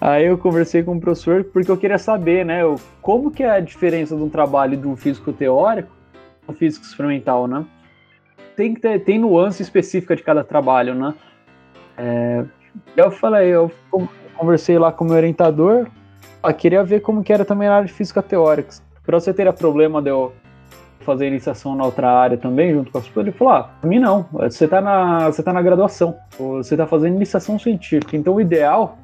[0.00, 2.60] Aí eu conversei com o professor porque eu queria saber, né,
[3.02, 5.90] como que é a diferença de um trabalho de um físico teórico
[6.48, 7.64] um físico experimental, né?
[8.56, 11.14] Tem que ter, tem nuance específica de cada trabalho, né?
[11.96, 12.44] É,
[12.96, 13.70] eu falei, eu
[14.36, 15.86] conversei lá com o meu orientador,
[16.42, 18.74] eu queria ver como que era também na área de física teórica.
[19.04, 20.32] Para você ter problema de eu
[21.00, 23.98] fazer iniciação na outra área também, junto com a sua, ele falou, ah, pra mim
[23.98, 28.40] não, você tá na, você tá na graduação, você tá fazendo iniciação científica, então o
[28.40, 28.98] ideal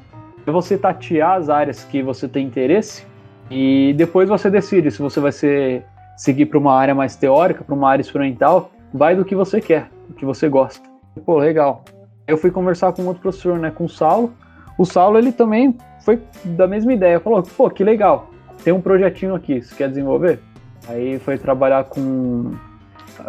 [0.50, 3.06] você tatear as áreas que você tem interesse
[3.50, 5.84] e depois você decide se você vai ser
[6.16, 9.88] seguir para uma área mais teórica, para uma área experimental, vai do que você quer,
[10.08, 10.86] do que você gosta.
[11.24, 11.84] Pô, legal.
[12.26, 14.32] Eu fui conversar com outro professor, né, com o Saulo.
[14.78, 18.30] O Saulo, ele também foi da mesma ideia, falou, pô, que legal,
[18.62, 20.40] tem um projetinho aqui, você quer desenvolver?
[20.88, 22.52] Aí foi trabalhar com,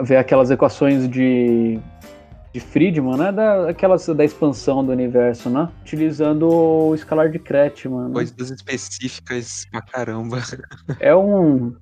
[0.03, 1.80] ver aquelas equações de
[2.54, 3.32] de Friedman, né?
[3.32, 5.70] Da, aquelas, da expansão do universo, né?
[5.82, 8.10] Utilizando o escalar de Kretschmann.
[8.10, 8.14] Né?
[8.14, 10.38] Coisas específicas pra caramba.
[10.99, 11.76] É um.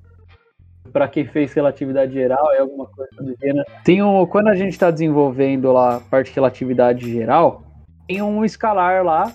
[0.93, 3.65] Para quem fez relatividade geral, é alguma coisa do gênero.
[3.83, 7.63] Tem um, quando a gente está desenvolvendo lá a parte de relatividade geral,
[8.07, 9.31] tem um escalar lá.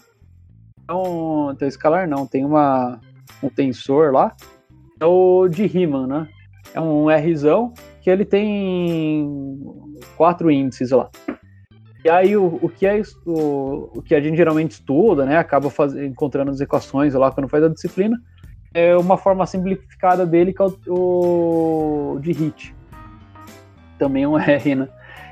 [0.83, 3.01] Então, tem escalar não, tem uma,
[3.43, 4.35] um tensor lá.
[5.01, 6.29] É o de Riemann, né?
[6.75, 9.25] É um Rzão que ele tem
[10.17, 11.09] quatro índices lá.
[12.05, 15.71] E aí o, o que é o, o que a gente geralmente estuda, né, acaba
[15.71, 18.21] faz, encontrando as equações lá quando faz a disciplina,
[18.75, 22.75] é uma forma simplificada dele que é o, o de Hit.
[23.99, 24.89] Também é um R, né?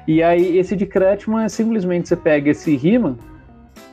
[0.06, 3.16] E aí esse de Kretschmann é simplesmente você pega esse Riemann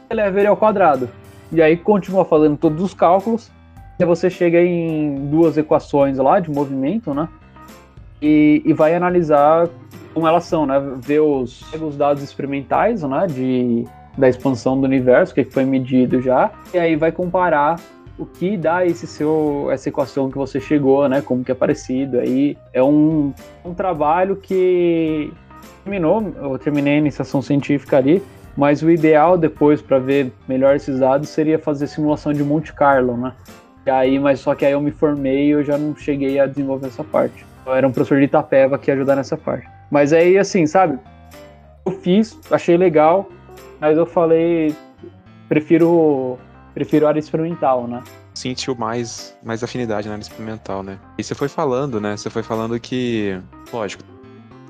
[0.09, 1.09] e leva ele ao quadrado.
[1.51, 3.51] E aí continua fazendo todos os cálculos,
[3.99, 7.27] e você chega em duas equações lá de movimento, né?
[8.21, 9.67] e, e vai analisar
[10.19, 10.77] como elas são, né?
[10.97, 13.25] Ver os, os dados experimentais, né?
[13.25, 13.85] De,
[14.17, 17.79] da expansão do universo, o que foi medido já, e aí vai comparar
[18.17, 21.21] o que dá esse seu essa equação que você chegou, né?
[21.21, 22.19] Como que é parecido.
[22.19, 25.31] Aí é um, um trabalho que
[25.85, 28.21] terminou, eu terminei a iniciação científica ali,
[28.57, 33.15] mas o ideal depois para ver melhor esses dados seria fazer simulação de Monte Carlo,
[33.15, 33.31] né?
[33.85, 36.45] E aí, mas só que aí eu me formei e eu já não cheguei a
[36.45, 37.45] desenvolver essa parte.
[37.65, 39.78] Eu era um professor de Itapeva que ia ajudar nessa parte.
[39.89, 40.99] Mas aí, assim, sabe?
[41.85, 43.29] Eu fiz, achei legal,
[43.79, 44.75] mas eu falei,
[45.47, 46.37] prefiro,
[46.73, 48.03] prefiro área experimental, né?
[48.33, 50.99] Sentiu mais, mais afinidade na área experimental, né?
[51.17, 52.15] E você foi falando, né?
[52.15, 53.39] Você foi falando que,
[53.73, 54.03] lógico,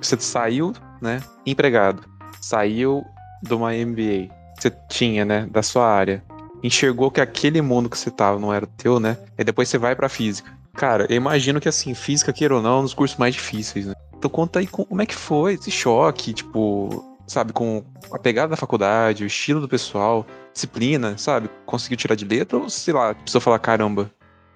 [0.01, 1.21] você saiu, né?
[1.45, 2.03] Empregado.
[2.39, 3.03] Saiu
[3.43, 4.33] de uma MBA.
[4.57, 5.47] Você tinha, né?
[5.51, 6.23] Da sua área.
[6.63, 9.17] Enxergou que aquele mundo que você tava não era teu, né?
[9.37, 10.51] E depois você vai pra física.
[10.73, 13.85] Cara, eu imagino que assim, física, queira ou não, é um dos cursos mais difíceis,
[13.85, 13.93] né?
[14.19, 18.57] Então conta aí como é que foi esse choque, tipo, sabe, com a pegada da
[18.57, 21.49] faculdade, o estilo do pessoal, disciplina, sabe?
[21.65, 24.11] Conseguiu tirar de letra ou, sei lá, precisou falar, caramba,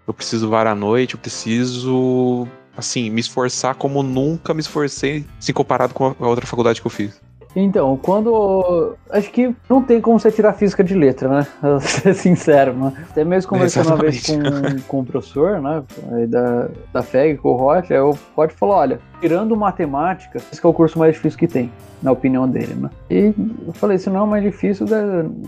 [0.05, 2.45] eu preciso varar à noite, eu preciso,
[2.75, 6.91] assim, me esforçar como nunca me esforcei, se comparado com a outra faculdade que eu
[6.91, 7.21] fiz.
[7.55, 8.95] Então, quando.
[9.09, 11.47] Acho que não tem como você tirar física de letra, né?
[11.61, 12.93] Vou ser sincero, né?
[13.09, 14.39] Até mesmo conversando uma vez com,
[14.87, 15.83] com um professor, né?
[16.27, 20.73] Da, da FEG, com o Rocha, eu pode falar: olha, tirando matemática, esse é o
[20.73, 22.89] curso mais difícil que tem, na opinião dele, né?
[23.09, 23.33] E
[23.67, 24.87] eu falei: se não é o mais difícil,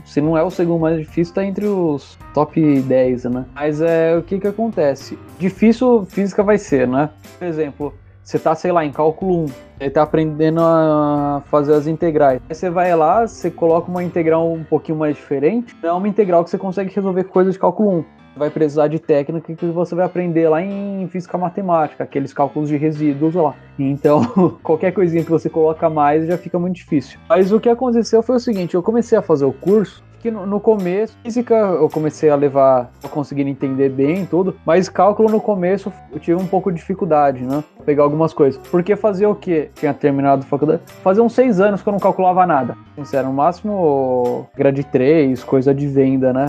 [0.06, 3.46] se não é o segundo mais difícil, tá entre os top 10, né?
[3.56, 5.18] Mas é o que que acontece?
[5.40, 7.10] Difícil física vai ser, né?
[7.40, 7.94] Por exemplo
[8.26, 9.46] você tá, sei lá, em cálculo 1,
[9.82, 12.42] ele tá aprendendo a fazer as integrais.
[12.50, 16.44] Aí você vai lá, você coloca uma integral um pouquinho mais diferente, é uma integral
[16.44, 18.02] que você consegue resolver coisas de cálculo 1.
[18.02, 22.68] Você vai precisar de técnica que você vai aprender lá em física matemática, aqueles cálculos
[22.68, 23.54] de resíduos lá.
[23.78, 24.26] Então,
[24.64, 27.20] qualquer coisinha que você coloca mais já fica muito difícil.
[27.30, 30.46] Mas o que aconteceu foi o seguinte, eu comecei a fazer o curso que no,
[30.46, 35.42] no, começo, física eu comecei a levar, a conseguir entender bem tudo, mas cálculo no
[35.42, 37.64] começo eu tive um pouco de dificuldade, né?
[37.86, 38.60] Pegar algumas coisas.
[38.70, 39.70] Porque fazia o quê?
[39.76, 40.82] Tinha terminado a faculdade.
[41.04, 42.76] Fazia uns seis anos que eu não calculava nada.
[42.96, 46.46] Sincero, no máximo grade 3, coisa de venda, né?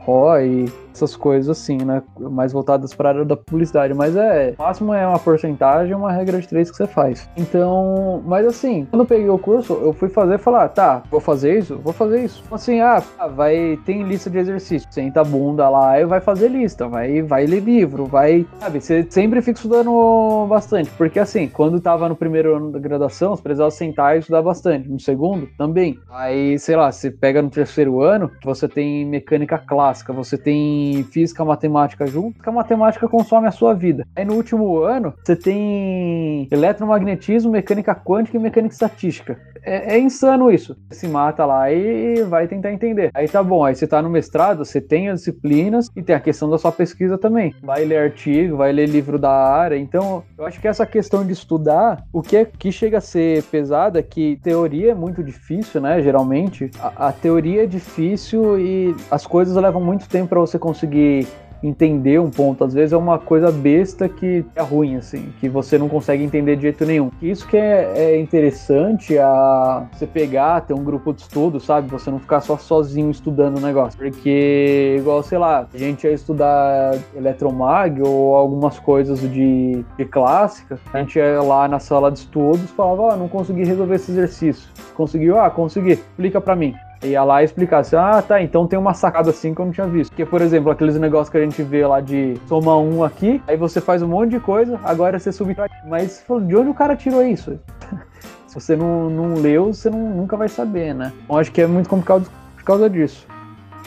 [0.00, 2.02] ROI, essas coisas assim, né?
[2.18, 3.94] Mais voltadas para a área da publicidade.
[3.94, 7.28] Mas é, o máximo é uma porcentagem, uma regra de três que você faz.
[7.36, 11.20] Então, mas assim, quando eu peguei o curso, eu fui fazer e falar, tá, vou
[11.20, 12.42] fazer isso, vou fazer isso.
[12.50, 13.02] Assim, ah,
[13.34, 17.46] vai, tem lista de exercícios, senta a bunda lá e vai fazer lista, vai, vai
[17.46, 22.56] ler livro, vai, sabe, você sempre fica estudando bastante, porque assim, quando tava no primeiro
[22.56, 25.98] ano da graduação, você precisava sentar e estudar bastante, no segundo também.
[26.10, 30.79] Aí, sei lá, você pega no terceiro ano, você tem mecânica clássica, você tem
[31.10, 34.06] física, matemática junto, que a matemática consome a sua vida.
[34.14, 39.38] Aí no último ano, você tem eletromagnetismo, mecânica quântica e mecânica estatística.
[39.62, 40.76] É, é, insano isso.
[40.90, 43.10] Se mata lá e vai tentar entender.
[43.14, 46.20] Aí tá bom, aí você tá no mestrado, você tem as disciplinas e tem a
[46.20, 47.54] questão da sua pesquisa também.
[47.62, 49.76] Vai ler artigo, vai ler livro da área.
[49.76, 53.42] Então, eu acho que essa questão de estudar, o que, é, que chega a ser
[53.44, 56.00] pesado é que teoria é muito difícil, né?
[56.02, 56.70] Geralmente.
[56.78, 61.26] A, a teoria é difícil e as coisas levam muito tempo para você conseguir
[61.62, 62.64] entender um ponto.
[62.64, 66.56] Às vezes é uma coisa besta que é ruim, assim, que você não consegue entender
[66.56, 67.10] de jeito nenhum.
[67.20, 71.88] Isso que é, é interessante a você pegar, ter um grupo de estudo, sabe?
[71.90, 73.98] Você não ficar só sozinho estudando o negócio.
[73.98, 80.78] Porque, igual, sei lá, a gente ia estudar eletromag ou algumas coisas de, de clássica,
[80.92, 84.10] a gente ia lá na sala de estudos falava, ó, oh, não consegui resolver esse
[84.10, 84.68] exercício.
[84.94, 85.38] Conseguiu?
[85.38, 85.92] Ah, consegui.
[85.92, 89.60] Explica para mim ia lá e explicasse, ah, tá, então tem uma sacada assim que
[89.60, 90.14] eu não tinha visto.
[90.14, 93.56] Que, por exemplo, aqueles negócios que a gente vê lá de somar um aqui, aí
[93.56, 95.68] você faz um monte de coisa, agora você subtrai.
[95.86, 97.58] Mas de onde o cara tirou isso?
[98.46, 101.12] Se você não, não leu, você não, nunca vai saber, né?
[101.24, 103.26] Então acho que é muito complicado por causa disso.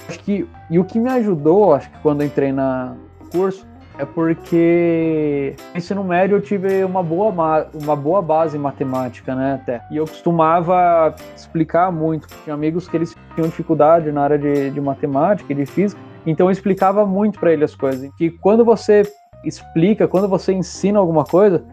[0.08, 2.96] Acho que, e o que me ajudou, acho que quando entrei na
[3.32, 3.66] curso,
[3.98, 7.32] é porque no ensino médio eu tive uma boa,
[7.74, 9.82] uma boa base em matemática, né, até.
[9.92, 12.28] E eu costumava explicar muito.
[12.44, 16.48] Tinha amigos que eles tinham dificuldade na área de, de matemática e de física, então
[16.48, 18.10] eu explicava muito para eles as coisas.
[18.18, 19.04] Que quando você
[19.44, 21.64] explica, quando você ensina alguma coisa,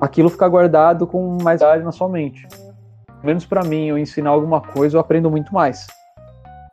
[0.00, 2.46] aquilo fica guardado com mais idade na sua mente.
[3.22, 5.86] Menos para mim, eu ensinar alguma coisa, eu aprendo muito mais.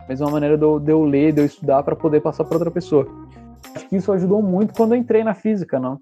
[0.07, 2.71] Mesma maneira de eu, de eu ler, de eu estudar para poder passar para outra
[2.71, 3.05] pessoa
[3.75, 5.99] acho que isso ajudou muito quando eu entrei na física, não?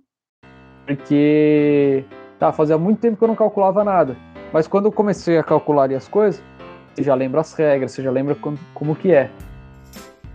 [0.85, 2.05] Porque
[2.39, 4.15] tá, fazia muito tempo que eu não calculava nada.
[4.53, 6.41] Mas quando eu comecei a calcular as coisas,
[6.93, 9.29] você já lembra as regras, você já lembra como, como que é.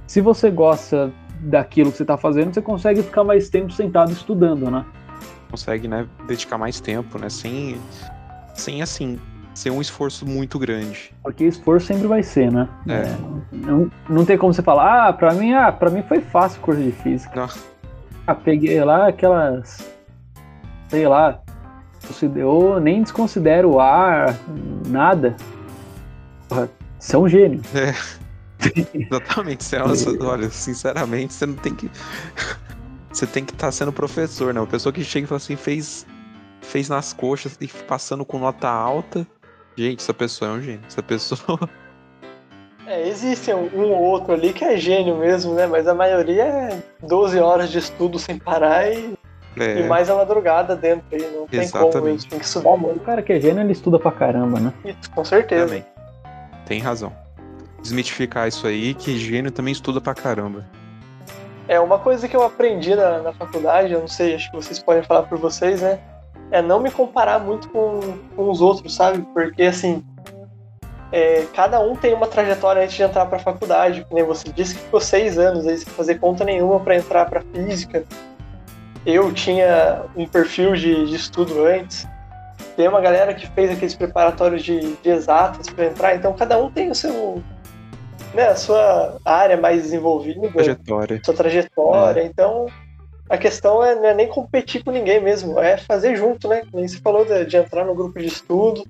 [0.07, 4.71] Se você gosta daquilo que você está fazendo, você consegue ficar mais tempo sentado estudando,
[4.71, 4.85] né?
[5.51, 7.81] Consegue, né, dedicar mais tempo, né, sem,
[8.55, 9.19] sem assim,
[9.55, 11.13] ser um esforço muito grande.
[11.23, 12.69] Porque esforço sempre vai ser, né?
[12.89, 12.95] É.
[12.95, 13.17] é
[13.53, 16.63] não, não tem como você falar, ah, pra mim, ah, pra mim foi fácil o
[16.63, 17.35] curso de física.
[17.35, 17.49] Não.
[18.27, 19.93] Ah, peguei lá aquelas.
[20.89, 21.41] Sei lá.
[22.35, 24.37] Eu nem desconsidero o ar,
[24.89, 25.37] nada.
[26.49, 27.61] Porra, você é um gênio.
[27.75, 27.95] É.
[28.95, 29.65] Exatamente.
[29.65, 29.83] Você é
[30.23, 31.91] olha, sinceramente, você não tem que.
[33.13, 34.61] Você tem que estar tá sendo professor, né?
[34.61, 36.07] Uma pessoa que chega e fala assim, fez,
[36.61, 39.27] fez nas coxas e passando com nota alta.
[39.77, 40.83] Gente, essa pessoa é um gênio.
[40.87, 41.59] Essa pessoa.
[42.87, 45.65] É, existe um ou outro ali que é gênio mesmo, né?
[45.65, 49.15] Mas a maioria é 12 horas de estudo sem parar e,
[49.57, 49.79] é.
[49.79, 51.21] e mais a madrugada dentro aí.
[51.33, 51.93] Não tem Exatamente.
[51.93, 52.31] como, mesmo.
[52.31, 52.97] tem que estudar muito.
[52.97, 54.73] O cara que é gênio, ele estuda pra caramba, né?
[54.85, 55.67] Isso, com certeza.
[55.67, 55.85] Também.
[56.67, 57.13] Tem razão.
[57.81, 60.67] Desmitificar isso aí, que gênio também estuda pra caramba.
[61.69, 64.81] É, uma coisa que eu aprendi na, na faculdade, eu não sei, acho que vocês
[64.81, 66.01] podem falar por vocês, né?
[66.51, 68.01] É não me comparar muito com,
[68.35, 69.25] com os outros, sabe?
[69.33, 70.05] Porque, assim,
[71.13, 74.07] é, cada um tem uma trajetória antes de entrar para a faculdade.
[74.13, 77.43] Nem você disse que ficou seis anos aí sem fazer conta nenhuma para entrar para
[77.43, 78.05] física.
[79.05, 82.07] Eu tinha um perfil de, de, estudo antes.
[82.77, 86.15] Tem uma galera que fez aqueles preparatórios de, de exatas para entrar.
[86.15, 87.43] Então cada um tem o seu,
[88.35, 91.21] né, a sua área mais desenvolvida, trajetória.
[91.25, 92.21] sua trajetória.
[92.21, 92.25] É.
[92.27, 92.67] Então
[93.31, 96.63] a questão é, não é nem competir com ninguém mesmo, é fazer junto, né?
[96.75, 98.83] Nem você falou de, de, entrar no grupo de estudo,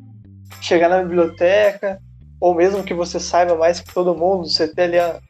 [0.63, 2.01] chegar na biblioteca,
[2.41, 5.21] ou mesmo que você saiba mais que todo mundo, você ter ali a,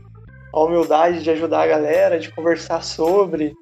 [0.55, 3.53] a humildade de ajudar a galera, de conversar sobre.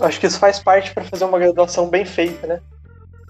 [0.00, 2.60] Acho que isso faz parte para fazer uma graduação bem feita, né?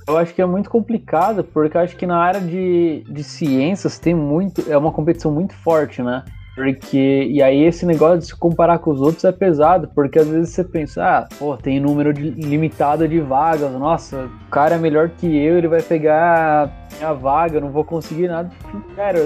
[0.06, 3.98] Eu acho que é muito complicado, porque eu acho que na área de, de ciências
[3.98, 4.70] tem muito.
[4.70, 6.26] É uma competição muito forte, né?
[6.54, 10.28] Porque, e aí esse negócio de se comparar com os outros é pesado, porque às
[10.28, 14.78] vezes você pensa, ah, pô, tem número de, limitado de vagas, nossa, o cara é
[14.78, 16.70] melhor que eu, ele vai pegar
[17.02, 18.50] a vaga, eu não vou conseguir nada.
[18.94, 19.18] Cara,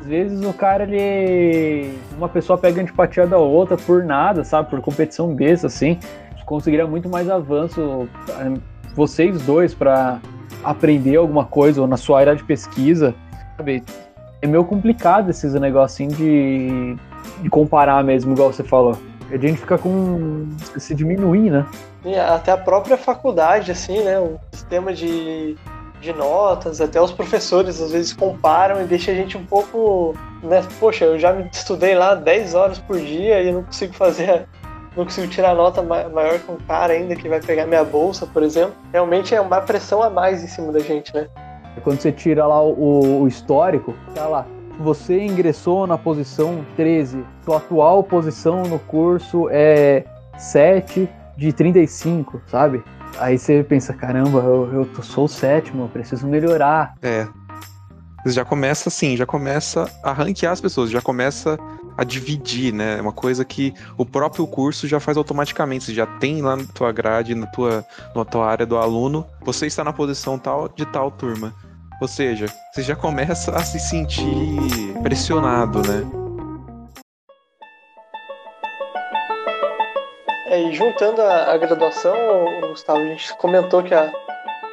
[0.00, 1.92] às vezes o cara, ele.
[2.16, 4.68] Uma pessoa pega antipatia da outra por nada, sabe?
[4.68, 5.98] Por competição besta, assim.
[6.44, 8.54] Conseguiria muito mais avanço, eh,
[8.94, 10.18] vocês dois, para
[10.64, 13.14] aprender alguma coisa, ou na sua área de pesquisa,
[13.56, 13.82] sabe?
[14.40, 16.96] É meio complicado esses negocinhos de,
[17.42, 18.96] de comparar mesmo, igual você falou.
[19.30, 20.48] A gente fica com.
[20.78, 21.66] se diminuir, né?
[22.04, 24.18] E até a própria faculdade, assim, né?
[24.18, 25.54] O sistema de,
[26.00, 30.14] de notas, até os professores às vezes comparam e deixa a gente um pouco.
[30.42, 30.64] Né?
[30.80, 34.46] Poxa, eu já me estudei lá 10 horas por dia e não consigo fazer.
[34.96, 38.42] Não consigo tirar nota maior que um cara ainda que vai pegar minha bolsa, por
[38.42, 38.74] exemplo.
[38.92, 41.28] Realmente é uma pressão a mais em cima da gente, né?
[41.78, 44.46] Quando você tira lá o, o histórico, tá lá.
[44.80, 47.24] Você ingressou na posição 13.
[47.44, 50.04] Sua atual posição no curso é
[50.38, 52.82] 7 de 35, sabe?
[53.18, 56.94] Aí você pensa, caramba, eu, eu sou o sétimo, eu preciso melhorar.
[57.02, 57.26] É.
[58.24, 61.58] Você já começa assim, já começa a ranquear as pessoas, já começa
[61.96, 63.00] a dividir, né?
[63.00, 65.86] Uma coisa que o próprio curso já faz automaticamente.
[65.86, 69.66] Você já tem lá na tua grade, na tua, na tua área do aluno, você
[69.66, 71.52] está na posição tal de tal turma.
[72.00, 76.28] Ou seja, você já começa a se sentir pressionado, né?
[80.46, 82.14] É, e juntando a, a graduação,
[82.68, 84.10] Gustavo, a gente comentou que a,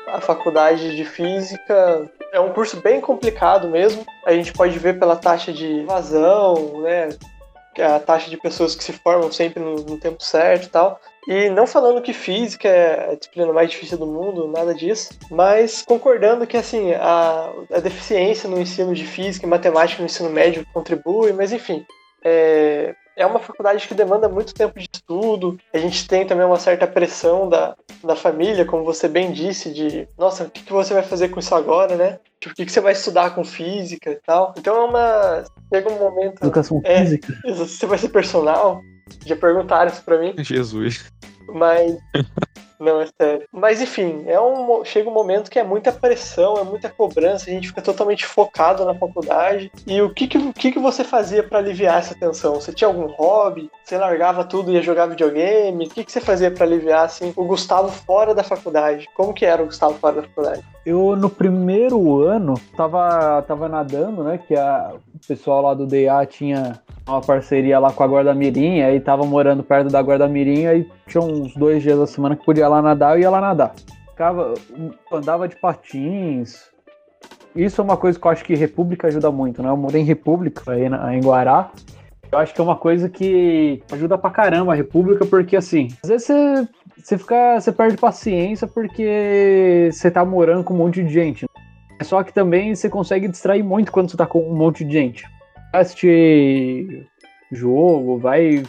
[0.08, 4.06] a faculdade de física é um curso bem complicado mesmo.
[4.26, 7.10] A gente pode ver pela taxa de evasão, né?
[7.78, 11.00] É a taxa de pessoas que se formam sempre no, no tempo certo e tal.
[11.28, 15.82] E não falando que física é a disciplina mais difícil do mundo, nada disso, mas
[15.82, 20.66] concordando que assim a, a deficiência no ensino de física e matemática no ensino médio
[20.72, 21.84] contribui, mas enfim,
[22.24, 25.58] é, é uma faculdade que demanda muito tempo de estudo.
[25.74, 30.08] A gente tem também uma certa pressão da, da família, como você bem disse, de
[30.18, 32.20] nossa, o que, que você vai fazer com isso agora, né?
[32.40, 34.54] Tipo, o que, que você vai estudar com física e tal.
[34.58, 35.44] Então é uma.
[35.74, 36.44] Chega um momento.
[36.44, 37.34] Educação é, física.
[37.46, 38.82] Você vai ser personal?
[39.26, 40.34] Já perguntaram isso pra mim.
[40.44, 41.12] Jesus.
[41.48, 41.98] Mas.
[42.80, 43.48] Não, é sério.
[43.54, 47.54] Mas enfim, é um, chega um momento que é muita pressão, é muita cobrança, a
[47.54, 49.72] gente fica totalmente focado na faculdade.
[49.88, 52.56] E o que, que, que, que você fazia para aliviar essa tensão?
[52.56, 53.72] Você tinha algum hobby?
[53.84, 55.88] Você largava tudo e ia jogar videogame?
[55.88, 59.10] O que, que você fazia para aliviar assim, o Gustavo fora da faculdade?
[59.16, 60.64] Como que era o Gustavo fora da faculdade?
[60.86, 64.38] Eu, no primeiro ano, tava, tava nadando, né?
[64.38, 68.82] Que a, o pessoal lá do DA tinha uma parceria lá com a Guarda Mirim,
[68.82, 72.46] aí tava morando perto da Guarda Mirim, aí tinha uns dois dias da semana que
[72.46, 73.74] podia lá nadar, eu ia lá nadar.
[74.12, 74.54] Ficava,
[75.12, 76.70] andava de patins.
[77.56, 79.70] Isso é uma coisa que eu acho que República ajuda muito, né?
[79.70, 80.86] Eu morei em República, aí
[81.18, 81.72] em Guará.
[82.32, 86.10] Eu acho que é uma coisa que ajuda pra caramba a República, porque assim, às
[86.10, 86.68] vezes você,
[86.98, 87.60] você fica.
[87.60, 91.46] você perde paciência porque você tá morando com um monte de gente.
[92.04, 95.26] Só que também você consegue distrair muito quando você tá com um monte de gente
[95.80, 97.08] assistir
[97.52, 98.64] jogo, vai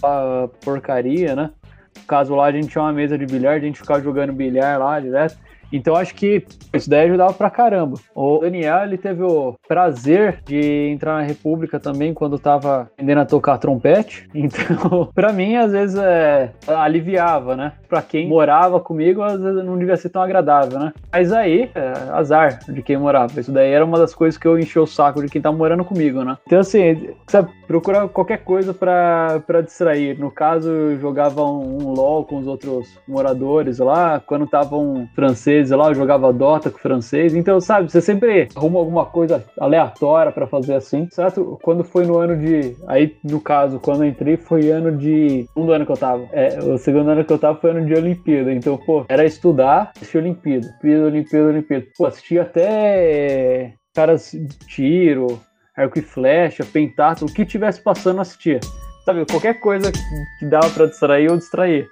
[0.00, 1.50] pra porcaria, né?
[1.96, 4.78] No caso lá, a gente tinha uma mesa de bilhar, a gente ficava jogando bilhar
[4.78, 5.36] lá direto.
[5.72, 7.98] Então acho que isso daí ajudava pra caramba.
[8.14, 13.26] O Daniel, ele teve o prazer de entrar na República também quando tava aprendendo a
[13.26, 14.28] tocar trompete.
[14.48, 17.72] Então, pra mim, às vezes, é, aliviava, né?
[17.88, 20.92] Pra quem morava comigo, às vezes não devia ser tão agradável, né?
[21.12, 23.38] Mas aí, é, azar de quem morava.
[23.38, 25.84] Isso daí era uma das coisas que eu enchi o saco de quem tá morando
[25.84, 26.38] comigo, né?
[26.46, 30.18] Então, assim, sabe, procurar qualquer coisa pra, pra distrair.
[30.18, 34.20] No caso, eu jogava um, um LOL com os outros moradores lá.
[34.24, 37.34] Quando tava um francês lá, eu jogava Dota com francês.
[37.34, 41.08] Então, sabe, você sempre arruma alguma coisa aleatória para fazer assim.
[41.10, 41.58] Certo?
[41.62, 42.76] Quando foi no ano de.
[42.86, 45.46] Aí, no caso, quando eu entrei, foi ano de.
[45.56, 46.26] Um do ano que eu tava.
[46.32, 48.52] É, o segundo ano que eu tava foi ano de Olimpíada.
[48.52, 50.66] Então, pô, era estudar, assistir Olimpíada.
[50.66, 51.86] Olimpíada, Olimpíada, Olimpíada.
[51.96, 55.40] Pô, assistia até caras de tiro,
[55.76, 58.60] arco e flecha, pentátulo, o que tivesse passando, assistia.
[59.04, 59.90] Sabe, qualquer coisa
[60.38, 61.86] que dava para distrair, eu distraía.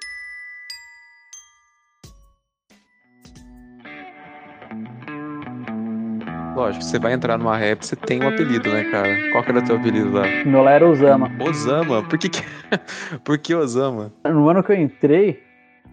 [6.57, 9.30] Lógico, você vai entrar numa rap, você tem um apelido, né, cara?
[9.30, 10.22] Qual que era o teu apelido lá?
[10.46, 11.30] Meu lá era Osama.
[11.38, 12.02] Osama?
[12.02, 12.42] Por que, que...
[13.22, 14.11] Por que Osama?
[14.24, 15.42] No ano que eu entrei,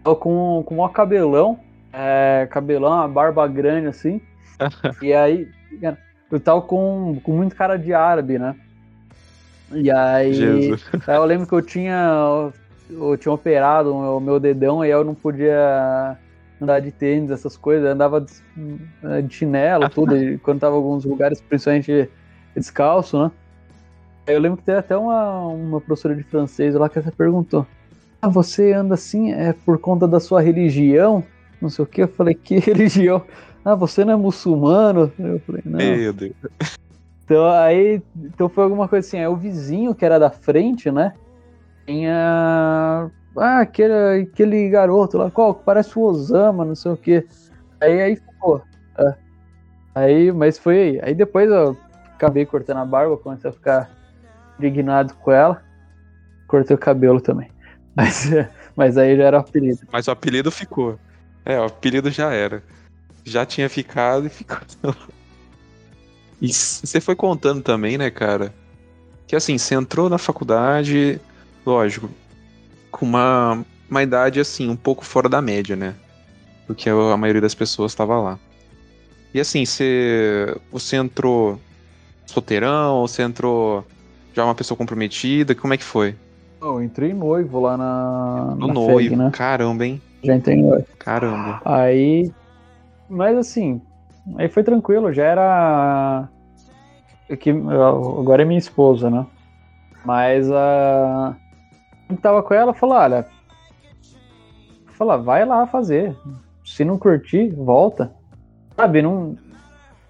[0.06, 1.60] eu com, com um cabelão,
[1.92, 4.22] é, cabelão, uma barba grande assim.
[5.04, 5.50] e aí,
[6.32, 8.56] eu tava com, com muito cara de árabe, né?
[9.74, 10.86] E aí, Jesus.
[11.06, 12.54] aí eu lembro que eu tinha
[12.90, 16.18] eu tinha operado o meu dedão e eu não podia
[16.64, 18.34] andar de tênis, essas coisas, andava de,
[19.04, 22.10] eh, de chinelo, tudo, e quando tava em alguns lugares, principalmente
[22.56, 23.32] descalço, né?
[24.26, 27.68] Eu lembro que teve até uma, uma professora de francês lá que até perguntou:
[28.22, 31.24] Ah, você anda assim é por conta da sua religião?
[31.62, 32.02] Não sei o que.
[32.04, 33.22] Eu falei: Que religião?
[33.66, 35.12] Ah, você não é muçulmano?
[35.20, 35.78] Eu falei: Não.
[35.78, 36.34] Meu Deus.
[37.26, 39.18] Então aí então foi alguma coisa assim.
[39.18, 41.14] Aí o vizinho que era da frente, né?
[41.86, 45.54] Tinha ah, aquele, aquele garoto lá, qual?
[45.54, 47.26] Parece o Osama, não sei o quê.
[47.82, 48.62] Aí, aí ficou.
[48.98, 49.16] É.
[49.96, 51.02] Aí, mas foi aí.
[51.02, 51.76] Aí depois, ó,
[52.14, 53.90] acabei cortando a barba, comecei a ficar
[54.60, 55.62] indignado com ela.
[56.48, 57.50] Cortei o cabelo também.
[57.96, 58.28] Mas,
[58.76, 59.82] mas aí já era o apelido.
[59.92, 60.98] Mas o apelido ficou.
[61.46, 62.64] É, o apelido já era.
[63.24, 64.58] Já tinha ficado e ficou.
[66.42, 68.52] E você foi contando também, né, cara?
[69.28, 71.22] Que assim, você entrou na faculdade,
[71.64, 72.10] lógico,
[72.94, 75.96] com uma, uma idade assim, um pouco fora da média, né?
[76.68, 78.40] Porque a maioria das pessoas estava lá.
[79.34, 81.60] E assim, você, você entrou
[82.26, 83.86] solteirão, você entrou
[84.34, 86.16] já uma pessoa comprometida, como é que foi?
[86.62, 88.56] Eu entrei noivo lá na.
[88.58, 89.32] No na noivo, FEG, né?
[89.34, 90.02] caramba, hein?
[90.24, 90.86] Já entrei noivo.
[91.00, 91.62] Caramba.
[91.66, 92.32] Aí.
[93.10, 93.82] Mas assim,
[94.38, 96.30] aí foi tranquilo, já era.
[97.40, 99.26] Que, agora é minha esposa, né?
[100.06, 101.36] Mas a.
[102.22, 103.26] Tava com ela falou: olha.
[104.94, 106.16] Fala, vai lá fazer.
[106.66, 108.12] Se não curtir, volta.
[108.76, 109.36] Sabe, não.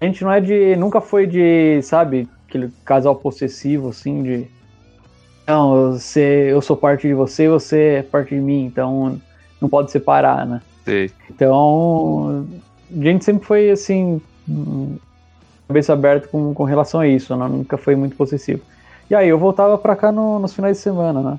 [0.00, 0.76] A gente não é de.
[0.76, 4.46] Nunca foi de, sabe, aquele casal possessivo, assim, de.
[5.46, 9.20] Não, você, eu sou parte de você, você é parte de mim, então
[9.60, 10.60] não pode separar, né?
[10.84, 11.10] Sei.
[11.30, 12.46] Então,
[12.90, 14.20] a gente sempre foi assim,
[15.68, 17.46] cabeça aberta com, com relação a isso, né?
[17.48, 18.62] nunca foi muito possessivo.
[19.10, 21.38] E aí eu voltava pra cá no- nos finais de semana, né?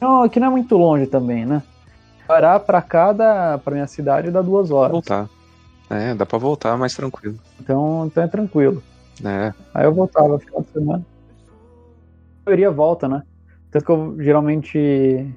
[0.00, 1.62] Não, aqui não é muito longe também, né?
[2.26, 4.92] Parar pra cá, dá, pra minha cidade, dá duas horas.
[4.92, 5.28] Voltar.
[5.90, 7.36] É, dá pra voltar mais tranquilo.
[7.60, 8.82] Então, então é tranquilo.
[9.24, 11.06] É, Aí eu voltava final de semana.
[12.46, 13.22] Eu iria volta, né?
[13.70, 15.34] Tanto que eu geralmente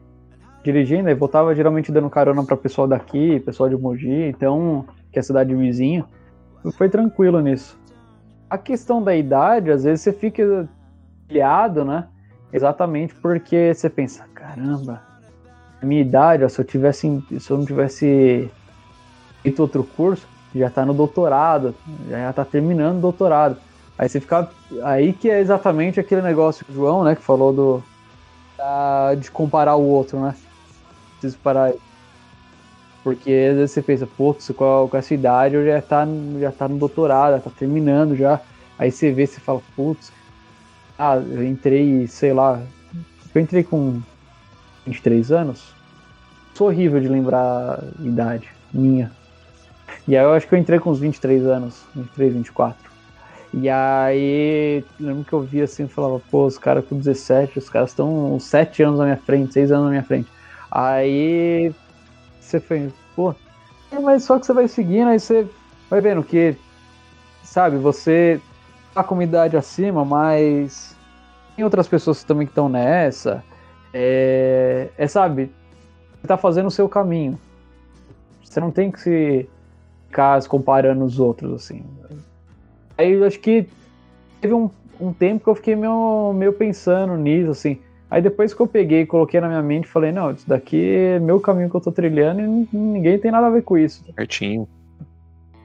[0.64, 5.22] dirigindo, aí voltava geralmente dando carona pra pessoal daqui, pessoal de Mogi, então, que é
[5.22, 6.05] a cidade vizinha.
[6.78, 7.78] Foi tranquilo nisso.
[8.49, 10.70] A questão da idade, às vezes você fica
[11.28, 12.07] pilhado, né?
[12.51, 15.02] Exatamente porque você pensa, caramba,
[15.82, 18.52] a minha idade, ó, se eu tivesse, se eu não tivesse
[19.41, 21.74] feito outro curso, já tá no doutorado,
[22.10, 23.58] já tá terminando o doutorado.
[23.98, 24.50] Aí você fica.
[24.84, 27.84] Aí que é exatamente aquele negócio que o João, né, que falou do.
[28.58, 30.36] da- de comparar o outro, né?
[31.20, 31.80] Preciso parar aí.
[33.04, 36.08] Porque às vezes você pensa, putz, com, com essa idade eu já tá,
[36.39, 38.39] já tá no doutorado, já tá terminando já.
[38.80, 40.12] Aí você vê, você fala, putz,
[40.98, 42.62] ah, eu entrei, sei lá.
[43.36, 44.02] Eu entrei com
[44.86, 45.74] 23 anos.
[46.54, 49.12] Sou horrível de lembrar a idade minha.
[50.08, 52.94] E aí eu acho que eu entrei com uns 23 anos, 23, 24.
[53.54, 57.70] E aí, lembro que eu via assim e falava, pô, os caras com 17, os
[57.70, 60.28] caras estão uns 7 anos na minha frente, 6 anos na minha frente.
[60.72, 61.74] Aí
[62.42, 63.36] você foi, pô,
[63.92, 65.48] é, mas só que você vai seguindo, aí você
[65.88, 66.56] vai vendo que,
[67.44, 68.42] sabe, você
[68.94, 70.96] tá com uma idade acima, mas
[71.56, 73.44] tem outras pessoas também que estão nessa.
[73.94, 75.52] É, é, sabe,
[76.20, 77.39] você tá fazendo o seu caminho.
[78.44, 79.50] Você não tem que se
[80.08, 81.84] ficar se comparando os outros, assim.
[82.98, 83.68] Aí eu acho que
[84.39, 84.70] teve um,
[85.00, 87.80] um tempo que eu fiquei meio, meio pensando nisso, assim.
[88.10, 91.39] Aí depois que eu peguei coloquei na minha mente, falei, não, isso daqui é meu
[91.39, 94.04] caminho que eu tô trilhando e ninguém tem nada a ver com isso.
[94.16, 94.68] certinho.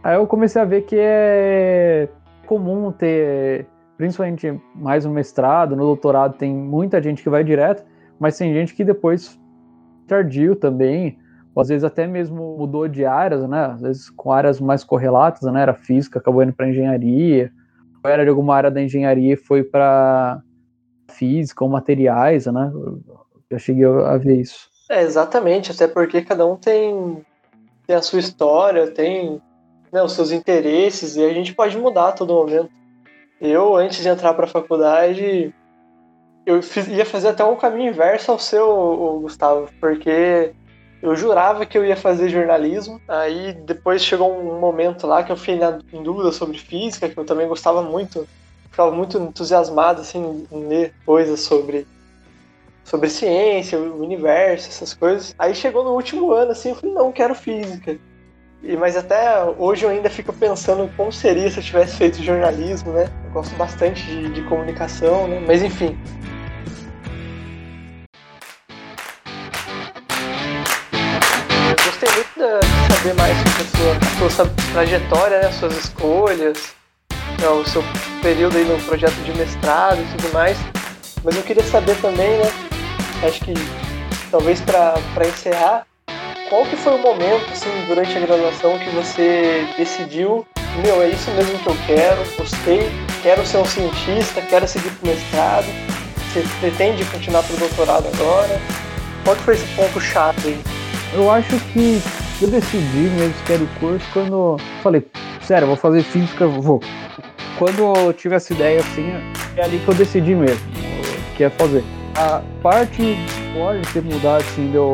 [0.03, 2.09] Aí eu comecei a ver que é
[2.47, 3.67] comum ter,
[3.99, 7.85] principalmente mais no mestrado, no doutorado, tem muita gente que vai direto,
[8.19, 9.39] mas tem gente que depois
[10.07, 11.19] tardio também,
[11.55, 13.67] ou às vezes até mesmo mudou de áreas, né?
[13.67, 15.63] Às vezes com áreas mais correlatas, né?
[15.63, 17.53] Era física, acabou indo para engenharia,
[18.03, 20.41] ou era de alguma área da engenharia e foi para
[21.11, 22.73] física ou materiais, né?
[23.51, 24.69] Já cheguei a ver isso.
[24.91, 27.23] É, exatamente, até porque cada um tem,
[27.87, 29.41] tem a sua história, tem
[29.93, 32.71] né, os seus interesses, e a gente pode mudar a todo momento.
[33.41, 35.55] Eu, antes de entrar para a faculdade,
[36.49, 40.55] eu fiz- ia fazer até um caminho inverso ao seu, Gustavo, porque
[41.03, 45.37] eu jurava que eu ia fazer jornalismo, aí depois chegou um momento lá que eu
[45.37, 45.61] fiquei
[45.93, 48.27] em dúvida sobre física, que eu também gostava muito,
[48.71, 51.87] ficava muito entusiasmado assim, em ler coisas sobre
[52.83, 55.35] sobre ciência, o universo, essas coisas.
[55.39, 57.99] Aí chegou no último ano, assim, eu falei, não, quero física.
[58.63, 62.93] E, mas até hoje eu ainda fico pensando como seria se eu tivesse feito jornalismo,
[62.93, 63.05] né?
[63.27, 65.39] Eu gosto bastante de, de comunicação, né?
[65.47, 65.95] Mas enfim.
[72.39, 75.51] De saber mais sobre a sua, a sua trajetória, né?
[75.51, 76.73] Suas escolhas,
[77.41, 77.49] né?
[77.49, 77.83] o seu
[78.23, 80.57] período aí no projeto de mestrado e tudo mais.
[81.25, 82.49] Mas eu queria saber também, né?
[83.27, 83.55] Acho que
[84.31, 85.85] talvez para encerrar,
[86.49, 90.47] qual que foi o momento, assim, durante a graduação que você decidiu,
[90.85, 92.89] meu, é isso mesmo que eu quero, gostei,
[93.21, 95.67] quero ser um cientista, quero seguir pro mestrado,
[96.33, 98.61] você pretende continuar pro doutorado agora?
[99.25, 100.61] Qual que foi esse ponto chave aí?
[101.15, 102.01] Eu acho que
[102.41, 105.07] eu decidi mesmo que era o curso quando falei,
[105.43, 106.81] sério, vou fazer física, vou.
[107.59, 109.11] quando eu tive essa ideia assim,
[109.57, 110.61] é ali que eu decidi mesmo
[111.39, 111.85] que é fazer.
[112.17, 113.17] A parte
[113.55, 114.93] pode ter mudado assim, de eu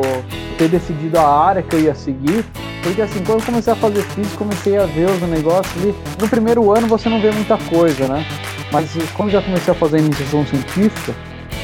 [0.57, 2.45] ter decidido a área que eu ia seguir,
[2.83, 5.95] porque assim, quando eu comecei a fazer física, comecei a ver os negócios ali.
[6.19, 8.23] No primeiro ano você não vê muita coisa, né?
[8.71, 11.15] Mas quando já comecei a fazer iniciação científica,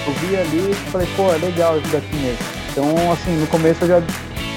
[0.07, 2.39] eu vi ali e falei, pô, é legal isso daqui mesmo.
[2.71, 4.01] Então, assim, no começo eu já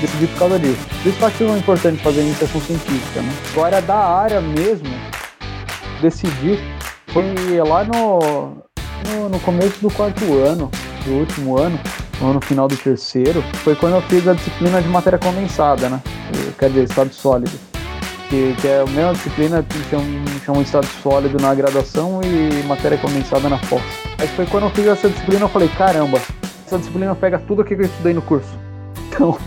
[0.07, 0.87] decidi por causa disso.
[1.03, 3.33] Por isso que eu acho importante fazer iniciação científica, né?
[3.53, 4.89] Agora, da área mesmo,
[6.01, 6.59] decidi
[7.15, 7.25] foi
[7.65, 8.65] lá no,
[9.09, 10.69] no, no começo do quarto ano,
[11.05, 11.79] do último ano,
[12.21, 16.03] no final do terceiro, foi quando eu fiz a disciplina de matéria condensada, né?
[16.59, 17.53] Quer dizer, estado sólido.
[18.29, 20.05] Que, que é a mesma disciplina que chama,
[20.45, 23.83] chama estado sólido na graduação e matéria condensada na pós.
[24.19, 26.19] Aí foi quando eu fiz essa disciplina, eu falei, caramba,
[26.67, 28.49] essa disciplina pega tudo aquilo que eu estudei no curso.
[29.15, 29.39] Então,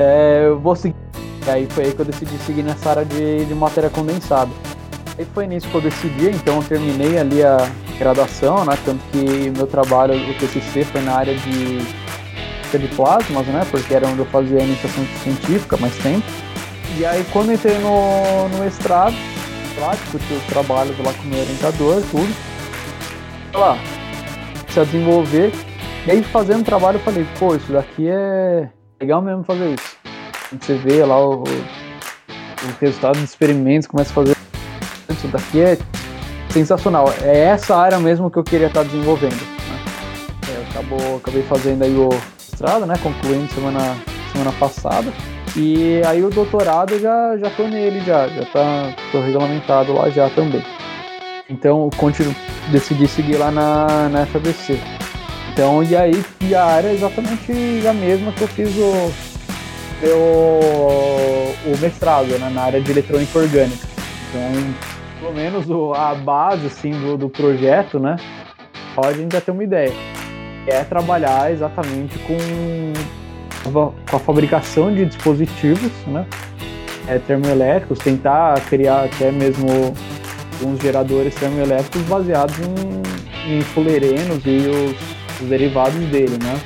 [0.00, 0.96] é, eu vou seguir.
[1.46, 4.50] E aí foi aí que eu decidi seguir nessa área de, de matéria condensada.
[5.18, 7.68] Aí foi nisso que eu decidi, então eu terminei ali a
[7.98, 8.78] graduação, né?
[8.84, 12.08] Tanto que meu trabalho, o TCC, foi na área de
[12.76, 13.66] de plasmas, né?
[13.70, 16.26] Porque era onde eu fazia a iniciação científica mais tempo.
[16.98, 19.14] E aí quando entrei no, no mestrado,
[19.80, 22.34] lá, discuti os trabalhos lá com o meu orientador, tudo.
[23.54, 23.78] Lá,
[24.68, 25.50] se desenvolver.
[26.06, 28.68] E aí fazendo trabalho eu falei, pô, isso daqui é
[29.00, 29.96] legal mesmo fazer isso.
[30.60, 31.46] Você vê lá o, o
[32.80, 34.36] resultado dos experimentos, começa a fazer.
[35.10, 35.78] Isso daqui é
[36.50, 37.12] sensacional.
[37.22, 39.34] É essa área mesmo que eu queria estar desenvolvendo.
[39.34, 39.78] Né?
[40.48, 42.94] É, acabou, acabei fazendo aí o mestrado, né?
[43.02, 43.96] Concluindo semana,
[44.32, 45.12] semana passada.
[45.56, 50.28] E aí o doutorado já, já tô nele já, já tá tô regulamentado lá já
[50.30, 50.62] também.
[51.48, 52.34] Então continuo,
[52.70, 54.78] decidi seguir lá na, na FABC.
[55.58, 57.52] Então, e aí e a área é exatamente
[57.84, 59.10] a mesma que eu fiz o,
[60.06, 63.84] o, o mestrado, né, na área de eletrônica orgânica.
[64.28, 64.74] Então,
[65.18, 68.14] pelo menos o, a base assim, do, do projeto, né?
[68.94, 69.92] Pode a gente já ter uma ideia
[70.68, 72.36] é trabalhar exatamente com,
[73.72, 76.24] com a fabricação de dispositivos, né?
[77.08, 79.66] É, termoelétricos, tentar criar até mesmo
[80.64, 86.60] uns geradores termoelétricos baseados em, em fulerenos e os, os derivados dele, né?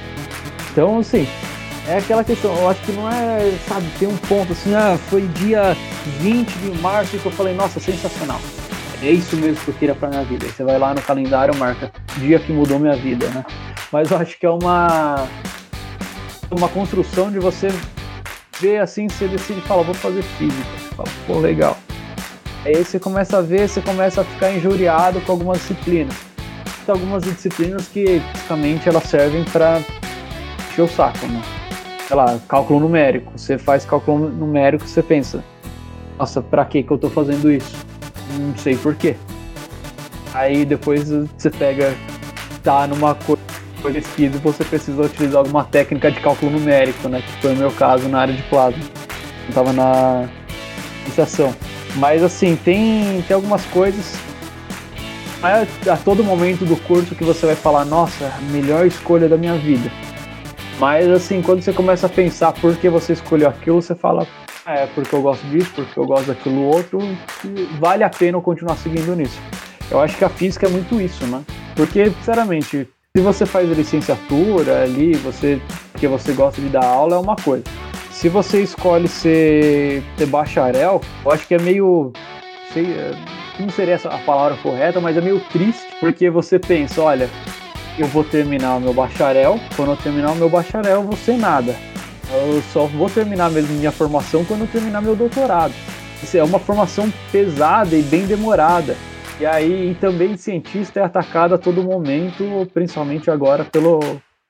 [0.70, 1.26] Então, assim,
[1.86, 5.22] é aquela questão, eu acho que não é, sabe, tem um ponto assim, ah, foi
[5.28, 5.76] dia
[6.20, 8.40] 20 de março que eu falei, nossa, sensacional.
[9.02, 10.46] É isso mesmo que eu queria pra minha vida.
[10.46, 13.44] Aí você vai lá no calendário, marca dia que mudou minha vida, né?
[13.92, 15.28] mas eu acho que é uma
[16.50, 17.68] uma construção de você
[18.60, 20.64] ver assim, você decide fala, vou fazer física.
[20.96, 21.76] Fala, pô, legal.
[22.64, 26.14] Aí você começa a ver, você começa a ficar injuriado com algumas disciplinas.
[26.89, 29.80] Algumas disciplinas que, basicamente, elas servem para
[30.70, 31.41] encher o saco, né?
[32.07, 33.33] Sei lá, cálculo numérico.
[33.37, 35.45] Você faz cálculo numérico, você pensa,
[36.18, 37.76] nossa, pra que que eu tô fazendo isso?
[38.39, 39.16] Não sei por quê.
[40.35, 41.95] Aí depois você pega,
[42.62, 43.43] tá numa coisa
[43.91, 47.20] pesquisa você precisa utilizar alguma técnica de cálculo numérico, né?
[47.22, 48.83] Que foi o meu caso na área de plasma.
[49.45, 50.28] Eu estava na
[51.05, 51.55] iniciação.
[51.97, 54.16] Mas assim, tem, tem algumas coisas
[55.49, 59.55] é a todo momento do curso que você vai falar, nossa, melhor escolha da minha
[59.55, 59.90] vida.
[60.78, 64.26] Mas assim, quando você começa a pensar por que você escolheu aquilo, você fala,
[64.66, 66.99] é porque eu gosto disso, porque eu gosto daquilo outro,
[67.78, 69.40] vale a pena eu continuar seguindo nisso.
[69.90, 71.43] Eu acho que a física é muito isso, né?
[71.76, 75.61] Porque, sinceramente, se você faz licenciatura ali, você
[76.03, 77.62] porque você gosta de dar aula, é uma coisa.
[78.11, 82.12] Se você escolhe ser, ser bacharel, eu acho que é meio.
[82.72, 83.12] Sei, é,
[83.59, 87.28] não seria essa a palavra correta, mas é meio triste, porque você pensa, olha,
[87.98, 91.36] eu vou terminar o meu bacharel, quando eu terminar o meu bacharel, eu vou ser
[91.36, 91.74] nada.
[92.32, 95.74] Eu só vou terminar mesmo minha formação quando eu terminar meu doutorado.
[96.22, 98.96] Isso é uma formação pesada e bem demorada.
[99.38, 104.00] E aí e também cientista é atacado a todo momento, principalmente agora pelo,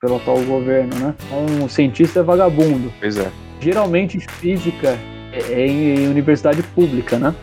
[0.00, 1.14] pelo atual governo, né?
[1.32, 2.92] Um cientista é vagabundo.
[3.00, 3.30] Pois é.
[3.60, 4.98] Geralmente física
[5.32, 7.34] é, é em universidade pública, né?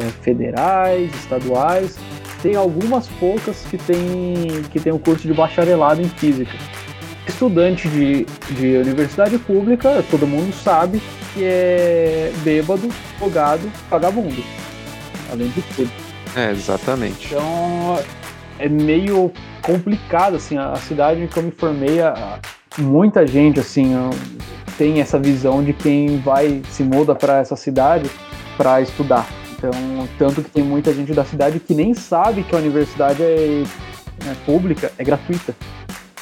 [0.00, 1.98] É, federais, estaduais.
[2.42, 6.52] Tem algumas poucas que tem que tem o um curso de bacharelado em física.
[7.28, 8.24] Estudante de,
[8.56, 11.00] de universidade pública, todo mundo sabe
[11.32, 12.88] que é bêbado,
[13.18, 14.42] drogado, vagabundo.
[15.30, 15.90] Além de tudo.
[16.34, 17.26] É, exatamente.
[17.26, 17.98] Então
[18.58, 19.30] é meio
[19.60, 21.98] complicado, assim, a cidade que eu me formei,
[22.78, 23.92] muita gente, assim,
[24.76, 28.10] tem essa visão de quem vai, se muda para essa cidade
[28.56, 29.26] para estudar.
[29.62, 33.62] Então, tanto que tem muita gente da cidade que nem sabe que a universidade é,
[33.62, 35.54] é pública, é gratuita.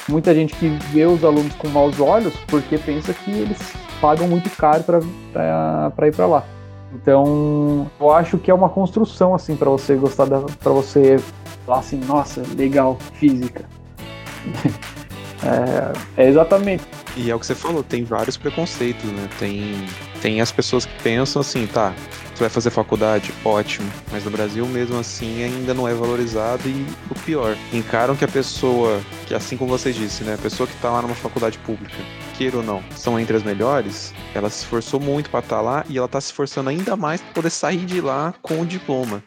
[0.07, 3.57] Muita gente que vê os alunos com maus olhos porque pensa que eles
[3.99, 6.45] pagam muito caro para ir para lá.
[6.93, 11.17] Então, eu acho que é uma construção assim para você gostar da, para você
[11.65, 13.65] falar assim, nossa, legal, física.
[16.17, 16.83] é, é exatamente.
[17.17, 19.27] E é o que você falou, tem vários preconceitos, né?
[19.39, 19.85] Tem,
[20.21, 21.93] tem as pessoas que pensam assim, tá,
[22.33, 23.33] você vai fazer faculdade?
[23.43, 23.91] Ótimo.
[24.11, 28.27] Mas no Brasil, mesmo assim, ainda não é valorizado e o pior, encaram que a
[28.27, 30.35] pessoa, que assim como você disse, né?
[30.35, 31.95] A pessoa que tá lá numa faculdade pública,
[32.37, 35.85] queira ou não, são entre as melhores, ela se esforçou muito para estar tá lá
[35.89, 39.23] e ela tá se esforçando ainda mais para poder sair de lá com o diploma.